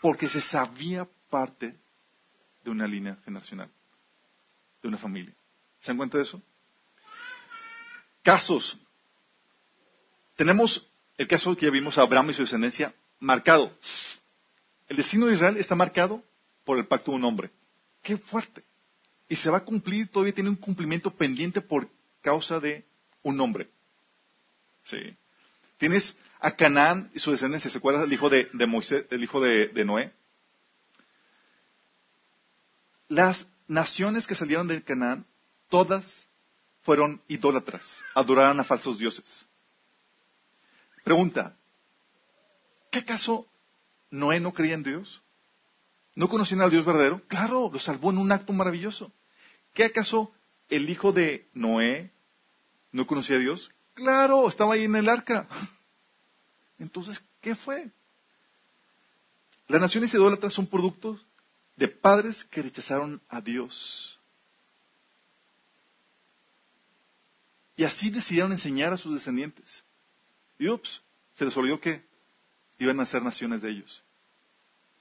[0.00, 1.76] Porque se sabía parte
[2.64, 3.70] de una línea generacional,
[4.82, 5.34] de una familia.
[5.80, 6.42] ¿Se dan cuenta de eso?
[8.22, 8.78] Casos.
[10.36, 13.76] Tenemos el caso que ya vimos a Abraham y su descendencia marcado.
[14.88, 16.24] El destino de Israel está marcado
[16.64, 17.50] por el pacto de un hombre.
[18.02, 18.62] Qué fuerte.
[19.28, 21.88] Y se va a cumplir, todavía tiene un cumplimiento pendiente por
[22.22, 22.84] causa de
[23.22, 23.68] un hombre.
[24.84, 25.16] Sí.
[25.76, 27.70] Tienes a Canaán y su descendencia.
[27.70, 30.12] ¿Se acuerdan del hijo de, Moisés, el hijo de, de Noé?
[33.08, 35.26] Las naciones que salieron de Canaán,
[35.68, 36.26] todas
[36.82, 39.46] fueron idólatras, adoraron a falsos dioses.
[41.04, 41.54] Pregunta,
[42.90, 43.46] ¿qué acaso
[44.10, 45.22] Noé no creía en Dios?
[46.14, 47.22] ¿No conocían al Dios verdadero?
[47.28, 49.12] Claro, lo salvó en un acto maravilloso.
[49.74, 50.32] ¿Qué acaso
[50.68, 52.10] el hijo de Noé
[52.90, 53.70] no conocía a Dios?
[53.94, 55.48] Claro, estaba ahí en el arca.
[56.78, 57.90] Entonces, ¿qué fue?
[59.68, 61.24] Las naciones idólatras son productos
[61.76, 64.18] de padres que rechazaron a Dios.
[67.76, 69.84] Y así decidieron enseñar a sus descendientes.
[70.58, 71.00] Y ups,
[71.34, 72.07] se les olvidó que
[72.78, 74.02] iban a ser naciones de ellos.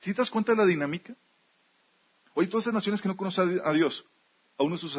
[0.02, 1.16] ¿Sí te das cuenta de la dinámica?
[2.34, 4.06] Hoy todas esas naciones que no conocen a Dios,
[4.58, 4.98] a uno de sus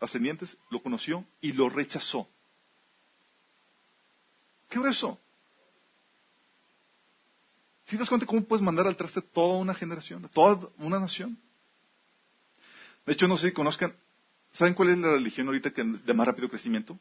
[0.00, 2.28] ascendientes lo conoció y lo rechazó.
[4.68, 5.18] ¿Qué eso?
[7.86, 11.38] ¿Sí te das cuenta cómo puedes mandar al traste toda una generación, toda una nación?
[13.06, 13.94] De hecho, no sé conozcan,
[14.52, 16.98] ¿saben cuál es la religión ahorita que de más rápido crecimiento?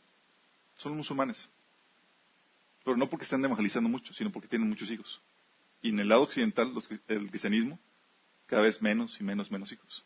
[0.77, 1.49] Son los musulmanes.
[2.87, 5.21] Pero no porque estén evangelizando mucho, sino porque tienen muchos hijos.
[5.81, 6.71] Y en el lado occidental,
[7.09, 7.77] el cristianismo,
[8.45, 10.05] cada vez menos y menos, menos hijos.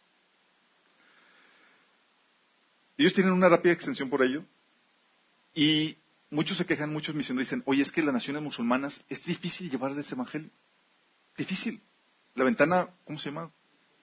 [2.97, 4.43] Ellos tienen una rápida extensión por ello.
[5.53, 5.95] Y
[6.31, 10.07] muchos se quejan, muchos misioneros dicen, oye, es que las naciones musulmanas es difícil llevarles
[10.07, 10.49] ese evangelio.
[11.37, 11.79] Difícil.
[12.33, 13.51] La ventana, ¿cómo se llama?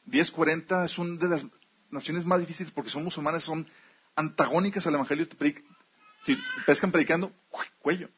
[0.07, 1.45] 1040 es una de las
[1.91, 3.67] naciones más difíciles porque son musulmanas, son
[4.15, 5.27] antagónicas al Evangelio.
[6.25, 7.33] Si pescan predicando,
[7.81, 8.09] cuello.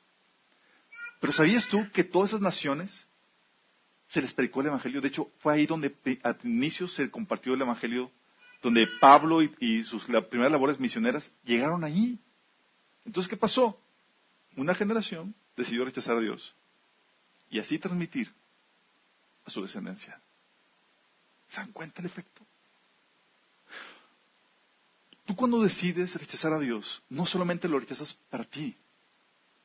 [1.21, 3.07] Pero ¿sabías tú que todas esas naciones
[4.09, 5.01] se les predicó el Evangelio?
[5.01, 8.11] De hecho, fue ahí donde al inicio se compartió el Evangelio,
[8.63, 12.19] donde Pablo y, sus primeras labores misioneras llegaron allí.
[13.05, 13.79] Entonces, ¿qué pasó?
[14.57, 16.55] Una generación decidió rechazar a Dios
[17.51, 18.33] y así transmitir
[19.45, 20.21] a su descendencia.
[21.49, 22.47] ¿Se dan cuenta el efecto?
[25.27, 28.77] Tú cuando decides rechazar a Dios, no solamente lo rechazas para ti,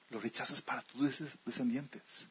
[0.10, 2.28] lo rechazas para tus descendientes.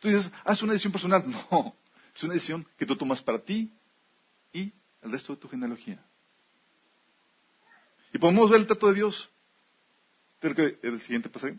[0.00, 1.24] Tú dices, ah, es una decisión personal.
[1.50, 1.74] No,
[2.14, 3.72] es una decisión que tú tomas para ti
[4.52, 6.04] y el resto de tu genealogía.
[8.12, 9.30] Y podemos ver el trato de Dios.
[10.40, 11.58] El siguiente pasaje.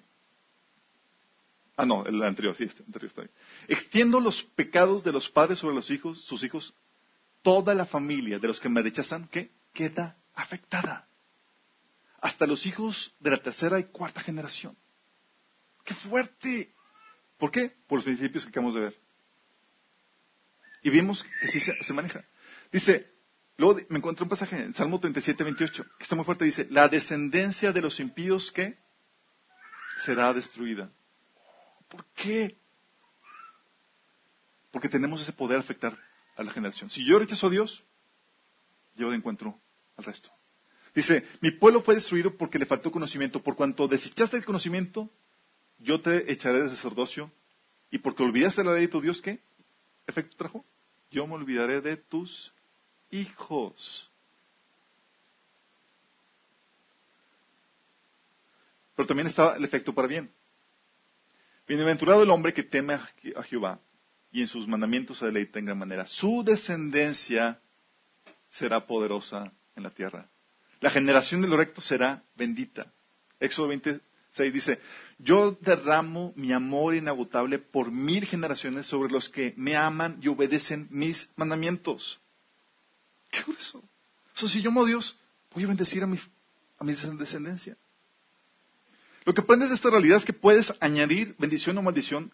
[1.75, 3.29] Ah, no, el anterior, sí, este anterior está ahí.
[3.67, 6.73] Extiendo los pecados de los padres sobre los hijos, sus hijos,
[7.41, 9.51] toda la familia de los que me rechazan, ¿qué?
[9.73, 11.07] Queda afectada.
[12.21, 14.77] Hasta los hijos de la tercera y cuarta generación.
[15.83, 16.73] ¡Qué fuerte!
[17.37, 17.75] ¿Por qué?
[17.87, 18.99] Por los principios que acabamos de ver.
[20.81, 22.23] Y vimos que sí se, maneja.
[22.71, 23.11] Dice,
[23.57, 26.87] luego me encontré un pasaje en Salmo 37, 28, que está muy fuerte, dice, la
[26.87, 28.77] descendencia de los impíos, ¿qué?
[29.97, 30.91] Será destruida.
[31.87, 32.57] ¿Por qué?
[34.71, 35.97] Porque tenemos ese poder afectar
[36.35, 36.89] a la generación.
[36.89, 37.83] Si yo rechazo a Dios,
[38.95, 39.59] yo de encuentro
[39.97, 40.31] al resto.
[40.95, 43.43] Dice, mi pueblo fue destruido porque le faltó conocimiento.
[43.43, 45.09] Por cuanto desechaste el conocimiento,
[45.77, 47.29] yo te echaré de sacerdocio.
[47.91, 49.39] Y porque olvidaste la ley de tu Dios, ¿qué
[50.07, 50.65] efecto trajo?
[51.11, 52.53] Yo me olvidaré de tus
[53.11, 54.09] hijos.
[58.95, 60.31] Pero también está el efecto para bien.
[61.67, 63.79] Bienaventurado el hombre que teme a Jehová
[64.31, 66.07] y en sus mandamientos se deleita en gran manera.
[66.07, 67.59] Su descendencia
[68.49, 70.29] será poderosa en la tierra.
[70.81, 72.91] La generación de los rectos será bendita.
[73.39, 74.79] Éxodo 26 dice,
[75.17, 80.87] yo derramo mi amor inagotable por mil generaciones sobre los que me aman y obedecen
[80.91, 82.19] mis mandamientos.
[83.29, 83.79] ¿Qué es eso?
[83.79, 85.17] O sea, si yo amo a Dios,
[85.53, 86.19] voy a bendecir a mi,
[86.77, 87.77] a mi descendencia.
[89.25, 92.31] Lo que aprendes de esta realidad es que puedes añadir bendición o maldición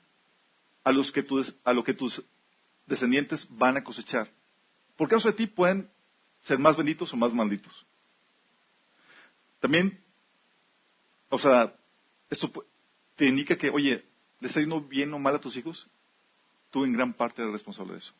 [0.83, 1.25] a, los que
[1.63, 2.21] a lo que tus
[2.85, 4.29] descendientes van a cosechar.
[4.97, 5.89] Por causa de ti pueden
[6.41, 7.85] ser más benditos o más malditos.
[9.61, 10.03] También,
[11.29, 11.73] o sea,
[12.29, 12.51] esto
[13.15, 14.03] te indica que, oye,
[14.39, 15.87] ¿le está yendo bien o mal a tus hijos?
[16.71, 18.13] Tú en gran parte eres responsable de eso.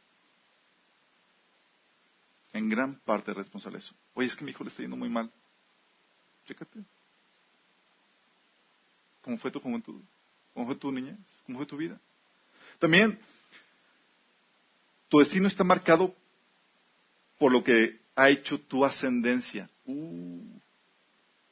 [2.53, 3.95] En gran parte eres responsable de eso.
[4.13, 5.31] Oye, es que mi hijo le está yendo muy mal.
[6.45, 6.79] Chécate.
[9.21, 9.99] ¿Cómo fue tu juventud?
[10.53, 11.17] ¿Cómo fue tu niñez?
[11.45, 11.99] ¿Cómo fue tu vida?
[12.77, 13.19] También,
[15.09, 16.15] tu destino está marcado
[17.39, 19.67] por lo que ha hecho tu ascendencia.
[19.85, 20.60] Uh,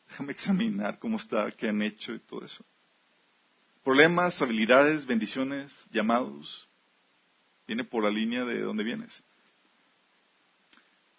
[0.10, 2.64] déjame examinar cómo está, qué han hecho y todo eso.
[3.84, 6.68] Problemas, habilidades, bendiciones, llamados.
[7.66, 9.24] Viene por la línea de donde vienes.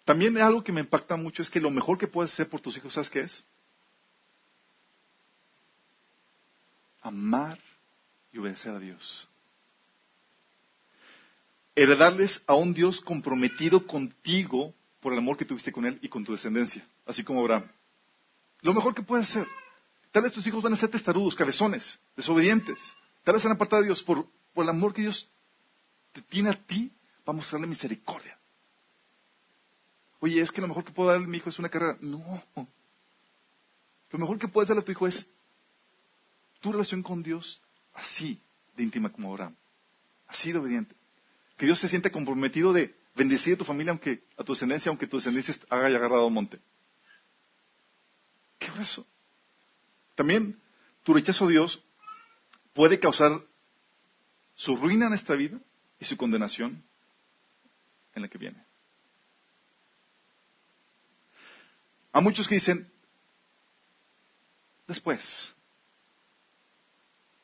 [0.05, 2.77] También algo que me impacta mucho es que lo mejor que puedes hacer por tus
[2.77, 3.43] hijos, ¿sabes qué es?
[7.01, 7.57] Amar
[8.31, 9.27] y obedecer a Dios
[11.75, 16.23] heredarles a un Dios comprometido contigo por el amor que tuviste con Él y con
[16.23, 17.67] tu descendencia, así como Abraham.
[18.61, 19.47] Lo mejor que puedes hacer.
[20.11, 22.93] Tal vez tus hijos van a ser testarudos, cabezones, desobedientes.
[23.23, 25.27] Tal vez van a apartar a Dios por, el amor que Dios
[26.11, 26.91] te tiene a ti
[27.23, 28.37] para mostrarle misericordia.
[30.19, 31.97] Oye, es que lo mejor que puedo darle a mi hijo es una carrera.
[32.01, 32.43] No.
[34.11, 35.25] Lo mejor que puedes darle a tu hijo es
[36.59, 37.61] tu relación con Dios
[37.93, 38.39] así
[38.75, 39.55] de íntima como Abraham.
[40.27, 40.95] Así de obediente.
[41.57, 45.07] Que Dios se siente comprometido de bendecir a tu familia, aunque a tu descendencia, aunque
[45.07, 46.59] tu descendencia haya agarrado monte.
[48.61, 49.07] ¿Qué es eso?
[50.13, 50.61] También
[51.03, 51.81] tu rechazo a Dios
[52.73, 53.41] puede causar
[54.53, 55.59] su ruina en esta vida
[55.99, 56.83] y su condenación
[58.13, 58.63] en la que viene.
[62.13, 62.87] A muchos que dicen,
[64.87, 65.55] después,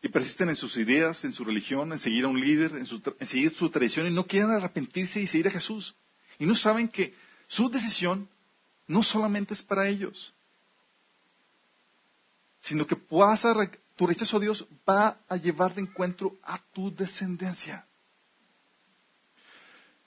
[0.04, 3.56] y persisten en sus ideas, en su religión, en seguir a un líder, en, seguir
[3.56, 5.96] su tradición y no quieren arrepentirse y seguir a Jesús.
[6.38, 7.16] Y no saben que
[7.48, 8.30] su decisión
[8.86, 10.36] no solamente es para ellos,
[12.68, 12.98] sino que
[13.96, 17.86] tu rechazo a Dios va a llevar de encuentro a tu descendencia.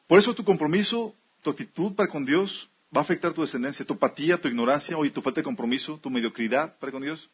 [0.06, 3.86] Por eso tu compromiso, tu actitud para con Dios va a afectar a tu descendencia,
[3.86, 7.30] tu apatía, tu ignorancia, o tu falta de compromiso, tu mediocridad para con Dios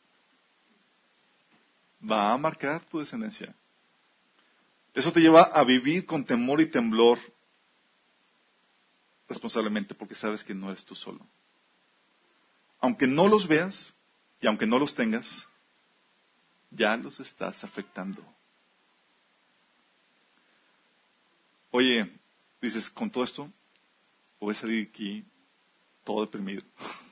[2.08, 3.52] va a marcar tu descendencia.
[4.94, 7.18] Eso te lleva a vivir con temor y temblor
[9.28, 11.26] responsablemente porque sabes que no eres tú solo.
[12.78, 13.92] Aunque no los veas
[14.40, 15.46] y aunque no los tengas,
[16.70, 18.22] ya los estás afectando.
[21.70, 22.10] Oye,
[22.60, 23.50] dices, con todo esto,
[24.40, 25.24] voy a salir aquí
[26.04, 26.62] todo deprimido.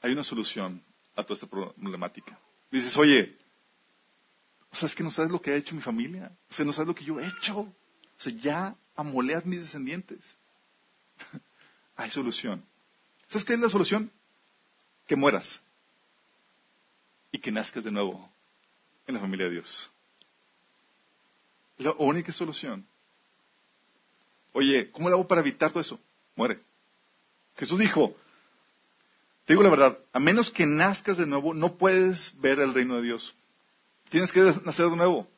[0.00, 0.82] hay una solución
[1.14, 2.38] a toda esta problemática.
[2.70, 3.36] Dices, oye,
[4.70, 6.30] o sea, es que no sabes lo que ha hecho mi familia.
[6.50, 7.60] O sea, no sabes lo que yo he hecho.
[7.60, 7.74] O
[8.18, 10.36] sea, ya amolé a mis descendientes.
[11.96, 12.64] hay solución.
[13.28, 14.10] ¿Sabes qué es la solución?
[15.06, 15.60] Que mueras.
[17.32, 18.30] Y que nazcas de nuevo
[19.06, 19.90] en la familia de Dios.
[21.78, 22.86] La única solución.
[24.52, 26.00] Oye, ¿cómo le hago para evitar todo eso?
[26.34, 26.60] Muere.
[27.56, 28.16] Jesús dijo,
[29.44, 32.96] te digo la verdad, a menos que nazcas de nuevo, no puedes ver el reino
[32.96, 33.34] de Dios.
[34.08, 35.28] Tienes que nacer de nuevo.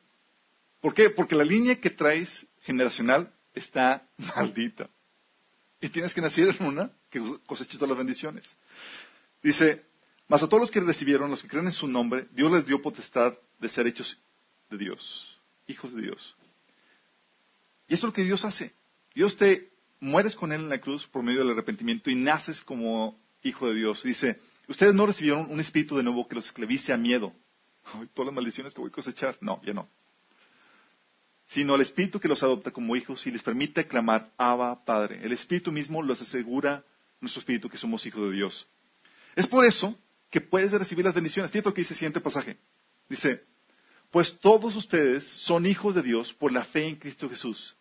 [0.81, 1.09] ¿Por qué?
[1.09, 4.89] Porque la línea que traes generacional está maldita.
[5.81, 8.55] Y tienes que nacer en una que coseche todas las bendiciones.
[9.41, 9.85] Dice,
[10.27, 12.81] mas a todos los que recibieron, los que creen en su nombre, Dios les dio
[12.81, 14.19] potestad de ser hechos
[14.69, 16.35] de Dios, hijos de Dios.
[17.87, 18.73] Y eso es lo que Dios hace.
[19.15, 23.19] Dios te mueres con Él en la cruz por medio del arrepentimiento y naces como
[23.43, 24.03] hijo de Dios.
[24.03, 27.33] Dice, ustedes no recibieron un espíritu de nuevo que los esclavice a miedo.
[28.13, 29.37] todas las maldiciones que voy a cosechar.
[29.41, 29.89] No, ya no.
[31.47, 35.19] Sino el espíritu que los adopta como hijos y les permite clamar, Abba, Padre.
[35.23, 36.83] El espíritu mismo los asegura,
[37.21, 38.67] nuestro espíritu, que somos hijos de Dios.
[39.35, 39.97] Es por eso
[40.29, 41.51] que puedes recibir las bendiciones.
[41.51, 42.57] Fíjate que dice el siguiente pasaje.
[43.07, 43.43] Dice,
[44.11, 47.75] pues todos ustedes son hijos de Dios por la fe en Cristo Jesús.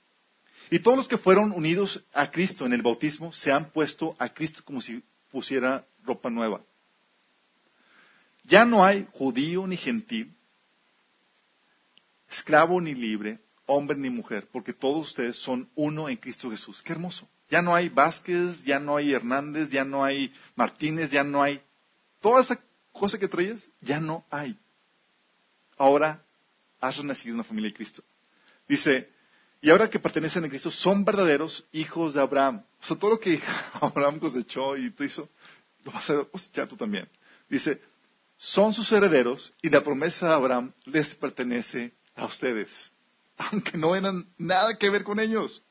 [0.70, 4.28] Y todos los que fueron unidos a Cristo en el bautismo se han puesto a
[4.28, 6.62] Cristo como si pusiera ropa nueva.
[8.44, 10.34] Ya no hay judío ni gentil,
[12.30, 16.82] esclavo ni libre, hombre ni mujer, porque todos ustedes son uno en Cristo Jesús.
[16.82, 17.28] Qué hermoso.
[17.50, 21.62] Ya no hay Vázquez, ya no hay Hernández, ya no hay Martínez, ya no hay...
[22.20, 22.58] Toda esa
[22.92, 24.58] cosa que traías, ya no hay.
[25.76, 26.22] Ahora
[26.80, 28.02] has renacido en una familia de Cristo.
[28.66, 29.10] Dice,
[29.60, 32.64] y ahora que pertenecen a Cristo, son verdaderos hijos de Abraham.
[32.80, 33.40] O sea, todo lo que
[33.80, 35.28] Abraham cosechó y tú hizo,
[35.84, 37.08] lo vas a cosechar tú también.
[37.48, 37.80] Dice,
[38.38, 42.90] son sus herederos y la promesa de Abraham les pertenece a ustedes,
[43.38, 45.62] aunque no eran nada que ver con ellos.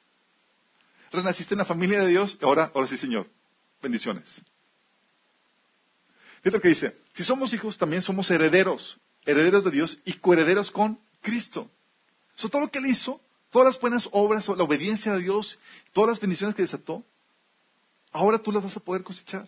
[1.11, 3.29] Renaciste en la familia de Dios, ahora, ahora sí, Señor.
[3.81, 4.41] Bendiciones.
[6.37, 10.71] Fíjate lo que dice, si somos hijos, también somos herederos, herederos de Dios y coherederos
[10.71, 11.69] con Cristo.
[12.35, 15.59] Todo lo que él hizo, todas las buenas obras, la obediencia a Dios,
[15.93, 17.03] todas las bendiciones que desató,
[18.11, 19.47] ahora tú las vas a poder cosechar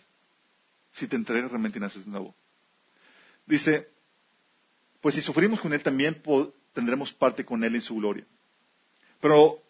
[0.92, 2.34] si te entregas realmente y naces de nuevo.
[3.46, 3.88] Dice,
[5.00, 6.20] pues si sufrimos con Él también
[6.72, 8.26] tendremos parte con Él en su gloria.
[9.20, 9.62] Pero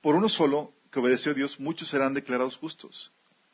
[0.00, 3.12] por uno solo que obedeció a Dios, muchos serán declarados justos.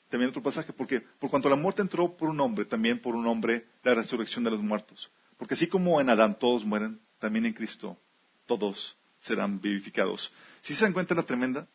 [0.08, 3.26] También otro pasaje, porque por cuanto la muerte entró por un hombre, también por un
[3.26, 5.10] hombre la resurrección de los muertos.
[5.38, 7.98] Porque así como en Adán todos mueren, también en Cristo
[8.46, 10.32] todos serán vivificados.
[10.60, 11.66] ¿Sí se dan cuenta de la tremenda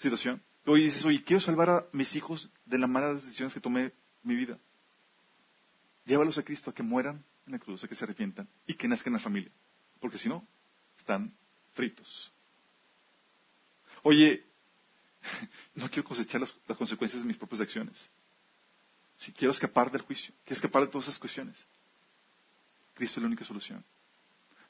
[0.00, 0.42] situación?
[0.66, 3.92] Hoy dices, oye, quiero salvar a mis hijos de las malas decisiones que tomé en
[4.22, 4.58] mi vida.
[6.04, 8.88] Llévalos a Cristo a que mueran en la cruz, a que se arrepientan y que
[8.88, 9.52] nazcan en la familia.
[10.02, 10.44] Porque si no,
[10.98, 11.32] están
[11.74, 12.32] fritos.
[14.02, 14.44] Oye,
[15.76, 18.10] no quiero cosechar las, consecuencias de mis propias acciones.
[19.16, 21.64] Si quiero escapar del juicio, quiero escapar de todas esas cuestiones.
[22.94, 23.84] Cristo es la única solución.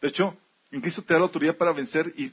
[0.03, 0.37] De hecho,
[0.71, 2.31] en Cristo te da la autoridad para vencer y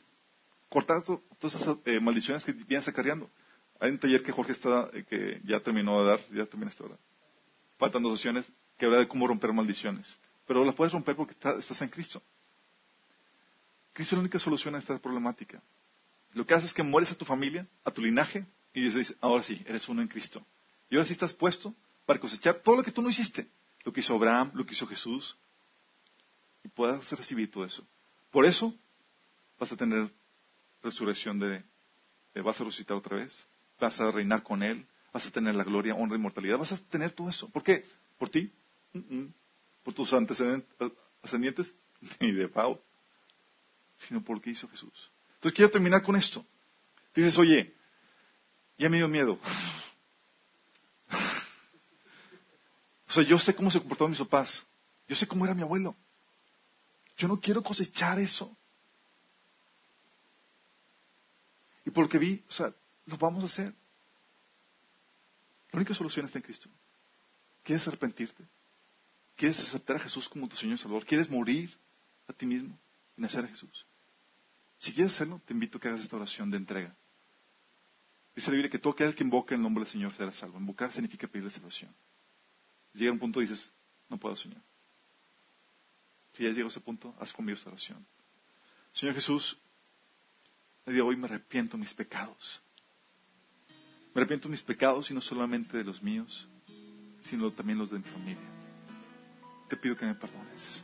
[0.67, 3.29] cortar todas esas eh, maldiciones que vienes acarreando.
[3.79, 6.83] Hay un taller que Jorge está, eh, que ya terminó de dar, ya termina esta
[6.83, 6.97] hora.
[7.77, 10.17] Faltan dos sesiones que habla de cómo romper maldiciones.
[10.45, 12.21] Pero las puedes romper porque estás en Cristo.
[13.93, 15.61] Cristo es la única solución a esta problemática.
[16.33, 19.43] Lo que hace es que mueres a tu familia, a tu linaje, y dices, ahora
[19.43, 20.45] sí, eres uno en Cristo.
[20.89, 21.73] Y ahora sí estás puesto
[22.05, 23.47] para cosechar todo lo que tú no hiciste.
[23.83, 25.35] Lo que hizo Abraham, lo que hizo Jesús.
[26.63, 27.85] Y puedas recibir todo eso.
[28.31, 28.73] Por eso
[29.57, 30.11] vas a tener
[30.83, 31.63] resurrección de,
[32.41, 33.45] vas a resucitar otra vez,
[33.79, 36.77] vas a reinar con Él, vas a tener la gloria, honra y mortalidad, vas a
[36.77, 37.49] tener todo eso.
[37.49, 37.85] ¿Por qué?
[38.17, 38.51] ¿Por ti?
[39.83, 41.75] ¿Por tus antecedentes?
[42.19, 42.79] Ni de Pau,
[43.99, 45.11] sino por qué hizo Jesús.
[45.35, 46.45] Entonces quiero terminar con esto.
[47.15, 47.75] Dices, oye,
[48.77, 49.39] ya me dio miedo.
[53.07, 54.65] o sea, yo sé cómo se comportaban mis papás.
[55.07, 55.95] Yo sé cómo era mi abuelo.
[57.17, 58.55] Yo no quiero cosechar eso.
[61.85, 62.73] Y por lo que vi, o sea,
[63.05, 63.73] lo vamos a hacer.
[65.71, 66.69] La única solución está en Cristo.
[67.63, 68.43] ¿Quieres arrepentirte?
[69.35, 71.05] ¿Quieres aceptar a Jesús como tu Señor y Salvador?
[71.05, 71.75] ¿Quieres morir
[72.27, 72.77] a ti mismo
[73.17, 73.85] y nacer a Jesús?
[74.79, 76.95] Si quieres hacerlo, te invito a que hagas esta oración de entrega.
[78.35, 80.57] Dice la Biblia que todo aquel que invoca el nombre del Señor será salvo.
[80.57, 81.93] Invocar significa pedirle salvación.
[82.93, 83.71] Llega un punto y dices,
[84.07, 84.61] no puedo, Señor.
[86.31, 88.05] Si ya llego a ese punto, haz conmigo esta oración.
[88.93, 89.57] Señor Jesús,
[90.85, 92.61] el día de hoy me arrepiento de mis pecados.
[94.13, 96.47] Me arrepiento de mis pecados y no solamente de los míos,
[97.21, 98.49] sino también los de mi familia.
[99.67, 100.83] Te pido que me perdones,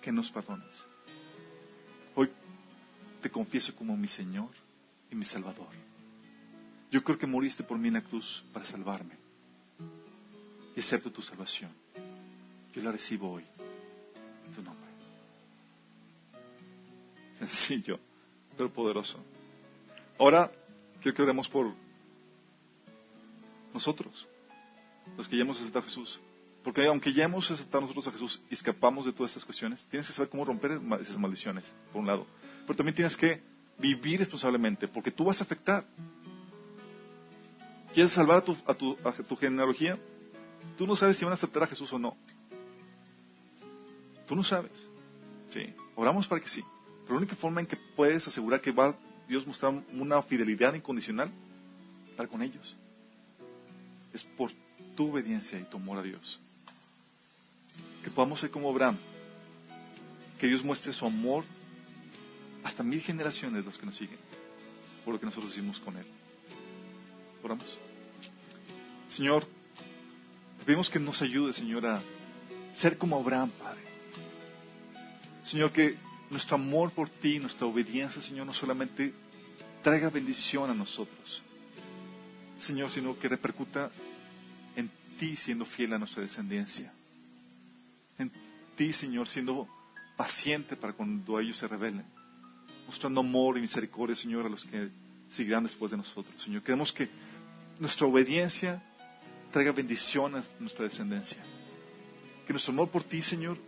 [0.00, 0.84] que nos perdones.
[2.14, 2.30] Hoy
[3.22, 4.50] te confieso como mi Señor
[5.10, 5.68] y mi Salvador.
[6.90, 9.16] Yo creo que moriste por mí en la cruz para salvarme.
[10.76, 11.70] Y acepto tu salvación.
[12.74, 13.44] Yo la recibo hoy.
[14.46, 14.90] En tu nombre.
[17.38, 17.98] Sencillo,
[18.56, 19.18] pero poderoso.
[20.18, 20.50] Ahora
[21.00, 21.72] quiero que oremos por
[23.72, 24.26] nosotros,
[25.16, 26.20] los que ya hemos aceptado a Jesús.
[26.62, 30.06] Porque aunque ya hemos aceptado nosotros a Jesús y escapamos de todas estas cuestiones, tienes
[30.06, 32.26] que saber cómo romper esas maldiciones, por un lado.
[32.66, 33.42] Pero también tienes que
[33.78, 35.84] vivir responsablemente, porque tú vas a afectar.
[37.92, 39.98] ¿Quieres salvar a tu, a tu, a tu genealogía?
[40.78, 42.16] Tú no sabes si van a aceptar a Jesús o no.
[44.26, 44.72] Tú no sabes.
[45.48, 46.62] Sí, oramos para que sí.
[47.02, 48.96] Pero la única forma en que puedes asegurar que va
[49.28, 51.30] Dios mostrar una fidelidad incondicional
[52.16, 52.76] para con ellos
[54.12, 54.50] es por
[54.96, 56.38] tu obediencia y tu amor a Dios.
[58.04, 58.98] Que podamos ser como Abraham.
[60.38, 61.44] Que Dios muestre su amor
[62.64, 64.18] hasta mil generaciones los que nos siguen,
[65.04, 66.06] por lo que nosotros hicimos con Él.
[67.42, 67.78] Oramos.
[69.08, 69.46] Señor,
[70.58, 72.02] te pedimos que nos ayude, Señor, a
[72.72, 73.82] ser como Abraham, Padre.
[75.42, 75.96] Señor, que
[76.30, 79.12] nuestro amor por ti, nuestra obediencia, Señor, no solamente
[79.82, 81.42] traiga bendición a nosotros,
[82.58, 83.90] Señor, sino que repercuta
[84.76, 84.88] en
[85.18, 86.92] ti siendo fiel a nuestra descendencia.
[88.18, 88.30] En
[88.76, 89.68] ti, Señor, siendo
[90.16, 92.06] paciente para cuando ellos se rebelen,
[92.86, 94.90] mostrando amor y misericordia, Señor, a los que
[95.30, 96.34] seguirán después de nosotros.
[96.42, 97.08] Señor, queremos que
[97.78, 98.82] nuestra obediencia
[99.50, 101.38] traiga bendición a nuestra descendencia.
[102.46, 103.58] Que nuestro amor por ti, Señor,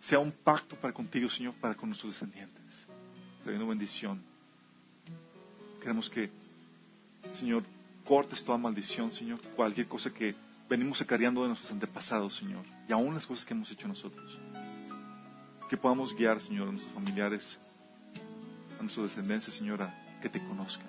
[0.00, 2.86] sea un pacto para contigo, Señor, para con nuestros descendientes,
[3.42, 4.22] trayendo bendición.
[5.80, 6.30] Queremos que,
[7.34, 7.64] Señor,
[8.04, 10.34] cortes toda maldición, Señor, cualquier cosa que
[10.68, 14.38] venimos acarreando de nuestros antepasados, Señor, y aún las cosas que hemos hecho nosotros.
[15.68, 17.58] Que podamos guiar, Señor, a nuestros familiares,
[18.78, 20.86] a nuestra descendencia, Señor, a que te conozcan.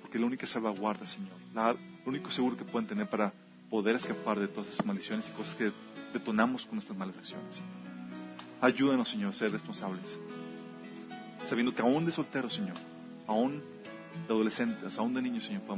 [0.00, 3.32] Porque la única salvaguarda, Señor, la, lo único seguro que pueden tener para
[3.70, 5.72] poder escapar de todas esas maldiciones y cosas que
[6.12, 7.54] detonamos con nuestras malas acciones.
[7.54, 7.70] Señor.
[8.60, 10.04] Ayúdanos, Señor, a ser responsables.
[11.46, 12.76] Sabiendo que aún de solteros, Señor,
[13.26, 13.62] aún
[14.26, 15.76] de adolescentes, aún de niños, Señor, podemos